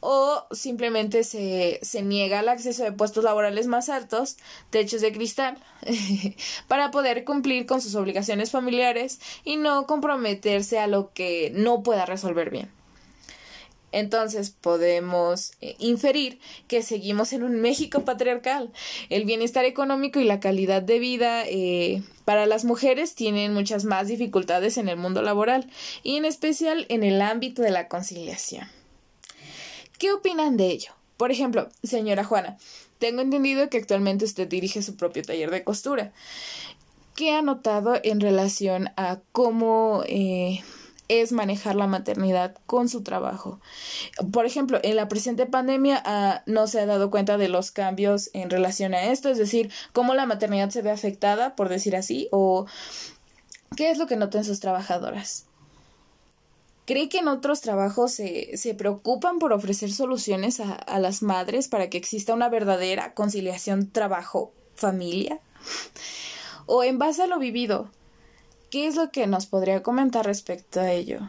o 0.00 0.46
simplemente 0.52 1.24
se, 1.24 1.80
se 1.82 2.02
niega 2.02 2.40
el 2.40 2.48
acceso 2.48 2.84
de 2.84 2.92
puestos 2.92 3.24
laborales 3.24 3.66
más 3.66 3.88
altos, 3.88 4.36
techos 4.70 5.00
de 5.00 5.12
cristal, 5.12 5.58
para 6.68 6.90
poder 6.92 7.24
cumplir 7.24 7.66
con 7.66 7.80
sus 7.80 7.96
obligaciones 7.96 8.52
familiares 8.52 9.18
y 9.44 9.56
no 9.56 9.86
comprometerse 9.86 10.78
a 10.78 10.86
lo 10.86 11.12
que 11.12 11.50
no 11.54 11.82
pueda 11.82 12.06
resolver 12.06 12.50
bien. 12.50 12.77
Entonces 13.92 14.50
podemos 14.50 15.52
eh, 15.60 15.76
inferir 15.78 16.38
que 16.66 16.82
seguimos 16.82 17.32
en 17.32 17.42
un 17.42 17.60
México 17.60 18.04
patriarcal. 18.04 18.70
El 19.08 19.24
bienestar 19.24 19.64
económico 19.64 20.20
y 20.20 20.24
la 20.24 20.40
calidad 20.40 20.82
de 20.82 20.98
vida 20.98 21.44
eh, 21.46 22.02
para 22.24 22.46
las 22.46 22.64
mujeres 22.64 23.14
tienen 23.14 23.54
muchas 23.54 23.84
más 23.84 24.08
dificultades 24.08 24.76
en 24.76 24.88
el 24.88 24.96
mundo 24.96 25.22
laboral 25.22 25.70
y 26.02 26.16
en 26.16 26.24
especial 26.24 26.86
en 26.88 27.02
el 27.02 27.22
ámbito 27.22 27.62
de 27.62 27.70
la 27.70 27.88
conciliación. 27.88 28.68
¿Qué 29.98 30.12
opinan 30.12 30.56
de 30.56 30.66
ello? 30.66 30.92
Por 31.16 31.32
ejemplo, 31.32 31.68
señora 31.82 32.24
Juana, 32.24 32.58
tengo 32.98 33.22
entendido 33.22 33.68
que 33.68 33.78
actualmente 33.78 34.24
usted 34.24 34.46
dirige 34.46 34.82
su 34.82 34.96
propio 34.96 35.22
taller 35.22 35.50
de 35.50 35.64
costura. 35.64 36.12
¿Qué 37.16 37.32
ha 37.32 37.42
notado 37.42 37.98
en 38.04 38.20
relación 38.20 38.90
a 38.96 39.18
cómo 39.32 40.04
eh, 40.06 40.62
es 41.08 41.32
manejar 41.32 41.74
la 41.74 41.86
maternidad 41.86 42.54
con 42.66 42.88
su 42.88 43.02
trabajo. 43.02 43.60
Por 44.32 44.46
ejemplo, 44.46 44.78
en 44.82 44.96
la 44.96 45.08
presente 45.08 45.46
pandemia 45.46 46.02
ah, 46.04 46.42
no 46.46 46.66
se 46.66 46.80
ha 46.80 46.86
dado 46.86 47.10
cuenta 47.10 47.38
de 47.38 47.48
los 47.48 47.70
cambios 47.70 48.30
en 48.34 48.50
relación 48.50 48.94
a 48.94 49.04
esto, 49.06 49.30
es 49.30 49.38
decir, 49.38 49.70
cómo 49.92 50.14
la 50.14 50.26
maternidad 50.26 50.70
se 50.70 50.82
ve 50.82 50.90
afectada, 50.90 51.56
por 51.56 51.68
decir 51.68 51.96
así, 51.96 52.28
o 52.30 52.66
qué 53.76 53.90
es 53.90 53.98
lo 53.98 54.06
que 54.06 54.16
notan 54.16 54.44
sus 54.44 54.60
trabajadoras. 54.60 55.46
¿Cree 56.84 57.08
que 57.10 57.18
en 57.18 57.28
otros 57.28 57.60
trabajos 57.60 58.12
se, 58.12 58.56
se 58.56 58.74
preocupan 58.74 59.38
por 59.38 59.52
ofrecer 59.52 59.92
soluciones 59.92 60.60
a, 60.60 60.72
a 60.72 60.98
las 61.00 61.22
madres 61.22 61.68
para 61.68 61.90
que 61.90 61.98
exista 61.98 62.32
una 62.32 62.48
verdadera 62.48 63.12
conciliación 63.12 63.90
trabajo-familia? 63.90 65.40
O 66.64 66.84
en 66.84 66.98
base 66.98 67.22
a 67.22 67.26
lo 67.26 67.38
vivido, 67.38 67.90
¿Qué 68.70 68.86
es 68.86 68.96
lo 68.96 69.10
que 69.10 69.26
nos 69.26 69.46
podría 69.46 69.82
comentar 69.82 70.26
respecto 70.26 70.80
a 70.80 70.90
ello? 70.90 71.20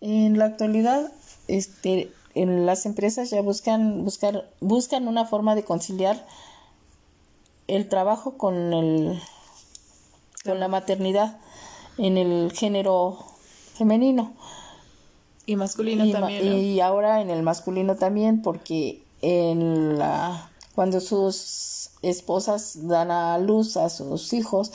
En 0.00 0.38
la 0.38 0.46
actualidad, 0.46 1.12
este, 1.48 2.10
en 2.34 2.66
las 2.66 2.86
empresas 2.86 3.30
ya 3.30 3.42
buscan, 3.42 4.04
buscar, 4.04 4.50
buscan 4.60 5.08
una 5.08 5.26
forma 5.26 5.54
de 5.54 5.64
conciliar 5.64 6.26
el 7.68 7.88
trabajo 7.88 8.36
con 8.36 8.72
el 8.72 9.20
con 10.44 10.60
la 10.60 10.68
maternidad 10.68 11.38
en 11.96 12.18
el 12.18 12.52
género 12.52 13.18
femenino 13.74 14.34
y 15.46 15.56
masculino 15.56 16.10
también 16.10 16.46
y 16.46 16.80
ahora 16.80 17.22
en 17.22 17.30
el 17.30 17.42
masculino 17.42 17.96
también 17.96 18.42
porque 18.42 19.02
en 19.22 19.98
la 19.98 20.50
cuando 20.74 21.00
sus 21.00 21.90
esposas 22.02 22.86
dan 22.88 23.10
a 23.10 23.38
luz 23.38 23.76
a 23.76 23.88
sus 23.88 24.32
hijos, 24.32 24.72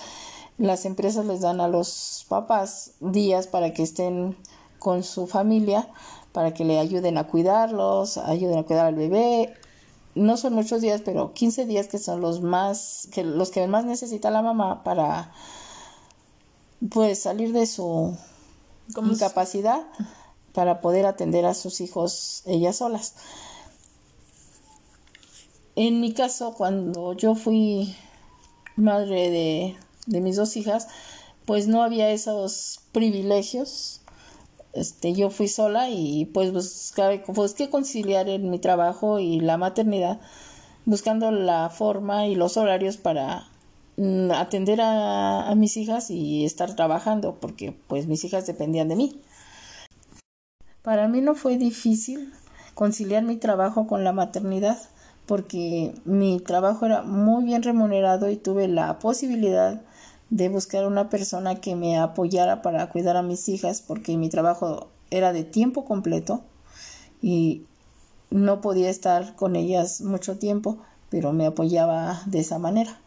las 0.57 0.85
empresas 0.85 1.25
les 1.25 1.41
dan 1.41 1.61
a 1.61 1.67
los 1.67 2.25
papás 2.27 2.91
días 2.99 3.47
para 3.47 3.73
que 3.73 3.83
estén 3.83 4.37
con 4.77 5.03
su 5.03 5.27
familia, 5.27 5.87
para 6.31 6.53
que 6.53 6.65
le 6.65 6.79
ayuden 6.79 7.17
a 7.17 7.27
cuidarlos, 7.27 8.17
ayuden 8.17 8.59
a 8.59 8.63
cuidar 8.63 8.85
al 8.85 8.95
bebé. 8.95 9.53
No 10.15 10.37
son 10.37 10.53
muchos 10.53 10.81
días, 10.81 11.01
pero 11.03 11.33
15 11.33 11.65
días 11.65 11.87
que 11.87 11.97
son 11.97 12.21
los 12.21 12.41
más, 12.41 13.07
que 13.11 13.23
los 13.23 13.51
que 13.51 13.67
más 13.67 13.85
necesita 13.85 14.31
la 14.31 14.41
mamá 14.41 14.83
para 14.83 15.31
pues 16.89 17.19
salir 17.19 17.51
de 17.51 17.65
su 17.65 18.15
incapacidad 18.95 19.85
para 20.53 20.81
poder 20.81 21.05
atender 21.05 21.45
a 21.45 21.53
sus 21.53 21.81
hijos 21.81 22.43
ellas 22.45 22.77
solas. 22.77 23.15
En 25.81 26.01
mi 26.01 26.11
caso, 26.11 26.55
cuando 26.55 27.13
yo 27.13 27.35
fui 27.35 27.95
madre 28.75 29.77
de, 30.07 30.19
mis 30.19 30.35
dos 30.35 30.57
hijas, 30.57 30.89
pues 31.45 31.69
no 31.69 31.83
había 31.83 32.11
esos 32.11 32.81
privilegios. 32.91 34.01
Este, 34.73 35.13
yo 35.13 35.29
fui 35.29 35.47
sola 35.47 35.89
y 35.89 36.25
pues 36.33 36.51
buscaba, 36.51 37.13
pues 37.23 37.53
que 37.53 37.69
conciliar 37.69 38.27
en 38.27 38.49
mi 38.49 38.59
trabajo 38.59 39.19
y 39.19 39.39
la 39.39 39.55
maternidad, 39.55 40.19
buscando 40.83 41.31
la 41.31 41.69
forma 41.69 42.27
y 42.27 42.35
los 42.35 42.57
horarios 42.57 42.97
para 42.97 43.47
mm, 43.95 44.31
atender 44.31 44.81
a, 44.81 45.49
a 45.49 45.55
mis 45.55 45.77
hijas 45.77 46.11
y 46.11 46.43
estar 46.43 46.75
trabajando, 46.75 47.37
porque 47.39 47.73
pues 47.87 48.05
mis 48.05 48.25
hijas 48.25 48.45
dependían 48.45 48.89
de 48.89 48.97
mí. 48.97 49.21
Para 50.81 51.07
mí 51.07 51.21
no 51.21 51.35
fue 51.35 51.57
difícil 51.57 52.33
conciliar 52.73 53.23
mi 53.23 53.37
trabajo 53.37 53.87
con 53.87 54.03
la 54.03 54.11
maternidad 54.11 54.77
porque 55.29 55.93
mi 56.05 56.39
trabajo 56.39 56.87
era 56.87 57.03
muy 57.03 57.43
bien 57.43 57.61
remunerado 57.61 58.31
y 58.31 58.35
tuve 58.35 58.67
la 58.67 58.97
posibilidad 58.97 59.79
de 60.31 60.49
buscar 60.49 60.87
una 60.87 61.07
persona 61.11 61.61
que 61.61 61.75
me 61.75 61.99
apoyara 61.99 62.63
para 62.63 62.89
cuidar 62.89 63.15
a 63.15 63.21
mis 63.21 63.47
hijas 63.47 63.83
porque 63.83 64.17
mi 64.17 64.29
trabajo 64.29 64.87
era 65.11 65.31
de 65.31 65.43
tiempo 65.43 65.85
completo 65.85 66.41
y 67.21 67.67
no 68.31 68.59
podía 68.59 68.89
estar 68.89 69.35
con 69.35 69.55
ellas 69.55 70.01
mucho 70.01 70.39
tiempo, 70.39 70.79
pero 71.11 71.31
me 71.31 71.45
apoyaba 71.45 72.23
de 72.25 72.39
esa 72.39 72.57
manera. 72.57 72.99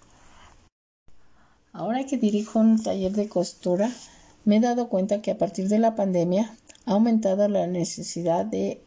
Ahora 1.72 2.06
que 2.06 2.18
dirijo 2.18 2.60
un 2.60 2.80
taller 2.80 3.14
de 3.14 3.28
costura, 3.28 3.90
me 4.44 4.58
he 4.58 4.60
dado 4.60 4.88
cuenta 4.88 5.22
que 5.22 5.32
a 5.32 5.38
partir 5.38 5.66
de 5.66 5.80
la 5.80 5.96
pandemia 5.96 6.54
ha 6.86 6.92
aumentado 6.92 7.48
la 7.48 7.66
necesidad 7.66 8.46
de 8.46 8.80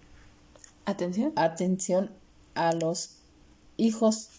atención, 0.85 1.33
atención 1.35 2.11
a 2.53 2.71
los 2.71 3.24
hijos 3.77 4.29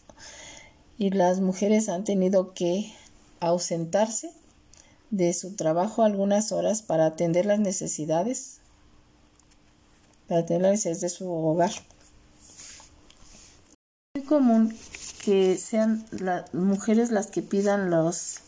y 0.98 1.10
las 1.10 1.40
mujeres 1.40 1.88
han 1.88 2.04
tenido 2.04 2.54
que 2.54 2.92
ausentarse 3.40 4.32
de 5.10 5.32
su 5.32 5.54
trabajo 5.54 6.02
algunas 6.02 6.52
horas 6.52 6.82
para 6.82 7.06
atender 7.06 7.46
las 7.46 7.60
necesidades, 7.60 8.58
para 10.28 10.40
atender 10.40 10.62
las 10.62 10.70
necesidades 10.72 11.00
de 11.00 11.08
su 11.10 11.30
hogar. 11.30 11.70
Es 14.14 14.22
muy 14.22 14.24
común 14.24 14.76
que 15.24 15.58
sean 15.58 16.06
las 16.10 16.52
mujeres 16.54 17.10
las 17.10 17.26
que 17.26 17.42
pidan 17.42 17.90
los 17.90 18.38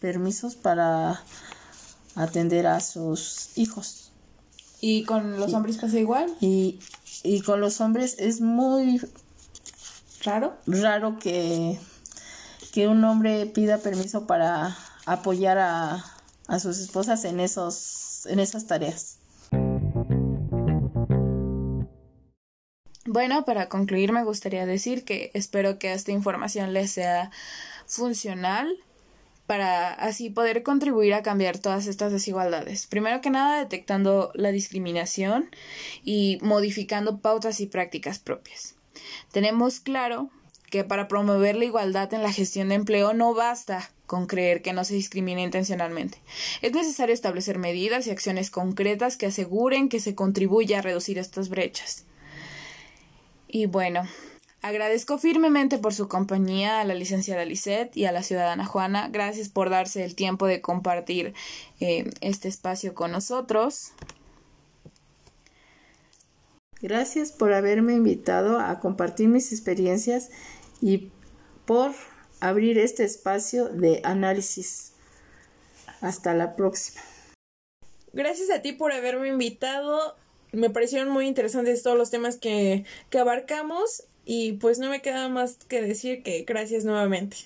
permisos 0.00 0.54
para 0.54 1.22
atender 2.14 2.66
a 2.66 2.80
sus 2.80 3.56
hijos. 3.56 4.12
¿Y 4.80 5.04
con 5.04 5.38
los 5.38 5.54
hombres 5.54 5.78
pasa 5.78 5.98
igual? 5.98 6.34
Y, 6.40 6.78
y 7.22 7.40
con 7.40 7.60
los 7.60 7.80
hombres 7.80 8.16
es 8.18 8.40
muy 8.40 9.00
raro, 10.26 10.58
raro 10.66 11.18
que, 11.18 11.78
que 12.72 12.88
un 12.88 13.02
hombre 13.04 13.46
pida 13.46 13.78
permiso 13.78 14.26
para 14.26 14.76
apoyar 15.06 15.56
a, 15.56 16.04
a 16.48 16.58
sus 16.58 16.78
esposas 16.78 17.24
en, 17.24 17.40
esos, 17.40 18.26
en 18.26 18.40
esas 18.40 18.66
tareas. 18.66 19.18
Bueno, 23.06 23.44
para 23.44 23.68
concluir 23.68 24.12
me 24.12 24.24
gustaría 24.24 24.66
decir 24.66 25.04
que 25.04 25.30
espero 25.32 25.78
que 25.78 25.92
esta 25.92 26.12
información 26.12 26.72
les 26.72 26.90
sea 26.90 27.30
funcional 27.86 28.76
para 29.46 29.92
así 29.92 30.28
poder 30.28 30.62
contribuir 30.62 31.14
a 31.14 31.22
cambiar 31.22 31.58
todas 31.58 31.86
estas 31.86 32.12
desigualdades. 32.12 32.86
Primero 32.86 33.20
que 33.20 33.30
nada, 33.30 33.58
detectando 33.58 34.32
la 34.34 34.50
discriminación 34.50 35.48
y 36.02 36.38
modificando 36.42 37.20
pautas 37.20 37.60
y 37.60 37.66
prácticas 37.66 38.18
propias. 38.18 38.75
Tenemos 39.32 39.80
claro 39.80 40.30
que 40.70 40.84
para 40.84 41.08
promover 41.08 41.56
la 41.56 41.64
igualdad 41.64 42.12
en 42.12 42.22
la 42.22 42.32
gestión 42.32 42.68
de 42.68 42.74
empleo 42.74 43.14
no 43.14 43.34
basta 43.34 43.90
con 44.06 44.26
creer 44.26 44.62
que 44.62 44.72
no 44.72 44.84
se 44.84 44.94
discrimina 44.94 45.42
intencionalmente. 45.42 46.18
Es 46.62 46.72
necesario 46.72 47.14
establecer 47.14 47.58
medidas 47.58 48.06
y 48.06 48.10
acciones 48.10 48.50
concretas 48.50 49.16
que 49.16 49.26
aseguren 49.26 49.88
que 49.88 50.00
se 50.00 50.14
contribuya 50.14 50.78
a 50.78 50.82
reducir 50.82 51.18
estas 51.18 51.48
brechas. 51.48 52.04
Y 53.48 53.66
bueno, 53.66 54.02
agradezco 54.62 55.18
firmemente 55.18 55.78
por 55.78 55.94
su 55.94 56.08
compañía 56.08 56.80
a 56.80 56.84
la 56.84 56.94
licenciada 56.94 57.44
Lisette 57.44 57.96
y 57.96 58.04
a 58.04 58.12
la 58.12 58.22
ciudadana 58.22 58.64
Juana. 58.64 59.08
Gracias 59.08 59.48
por 59.48 59.70
darse 59.70 60.04
el 60.04 60.14
tiempo 60.14 60.46
de 60.46 60.60
compartir 60.60 61.34
eh, 61.80 62.10
este 62.20 62.48
espacio 62.48 62.94
con 62.94 63.12
nosotros. 63.12 63.92
Gracias 66.80 67.32
por 67.32 67.52
haberme 67.52 67.94
invitado 67.94 68.58
a 68.58 68.80
compartir 68.80 69.28
mis 69.28 69.52
experiencias 69.52 70.30
y 70.80 71.10
por 71.64 71.92
abrir 72.40 72.78
este 72.78 73.04
espacio 73.04 73.68
de 73.68 74.00
análisis. 74.04 74.92
Hasta 76.00 76.34
la 76.34 76.56
próxima. 76.56 77.00
Gracias 78.12 78.50
a 78.50 78.62
ti 78.62 78.72
por 78.72 78.92
haberme 78.92 79.28
invitado 79.28 80.16
me 80.56 80.70
parecieron 80.70 81.10
muy 81.10 81.26
interesantes 81.26 81.82
todos 81.82 81.98
los 81.98 82.10
temas 82.10 82.36
que, 82.36 82.84
que 83.10 83.18
abarcamos 83.18 84.04
y 84.24 84.54
pues 84.54 84.78
no 84.78 84.88
me 84.90 85.02
queda 85.02 85.28
más 85.28 85.56
que 85.68 85.82
decir 85.82 86.22
que 86.22 86.42
gracias 86.42 86.84
nuevamente. 86.84 87.36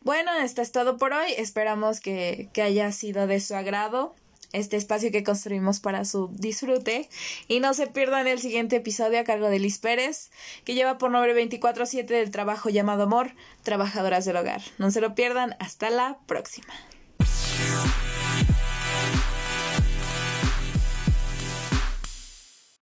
Bueno, 0.00 0.32
esto 0.42 0.62
es 0.62 0.72
todo 0.72 0.96
por 0.96 1.12
hoy. 1.12 1.32
Esperamos 1.38 2.00
que, 2.00 2.50
que, 2.52 2.62
haya 2.62 2.90
sido 2.92 3.26
de 3.26 3.40
su 3.40 3.54
agrado 3.54 4.14
este 4.52 4.76
espacio 4.76 5.10
que 5.10 5.24
construimos 5.24 5.80
para 5.80 6.04
su 6.04 6.28
disfrute. 6.32 7.08
Y 7.48 7.60
no 7.60 7.74
se 7.74 7.86
pierdan 7.86 8.26
el 8.26 8.38
siguiente 8.38 8.76
episodio 8.76 9.20
a 9.20 9.24
cargo 9.24 9.48
de 9.48 9.58
Liz 9.58 9.78
Pérez, 9.78 10.30
que 10.64 10.74
lleva 10.74 10.98
por 10.98 11.10
nombre 11.10 11.34
24-7 11.34 12.06
del 12.06 12.30
trabajo 12.30 12.70
llamado 12.70 13.04
Amor, 13.04 13.32
Trabajadoras 13.62 14.24
del 14.24 14.36
Hogar. 14.36 14.62
No 14.78 14.90
se 14.90 15.00
lo 15.00 15.14
pierdan. 15.14 15.56
Hasta 15.58 15.90
la 15.90 16.18
próxima. 16.26 16.74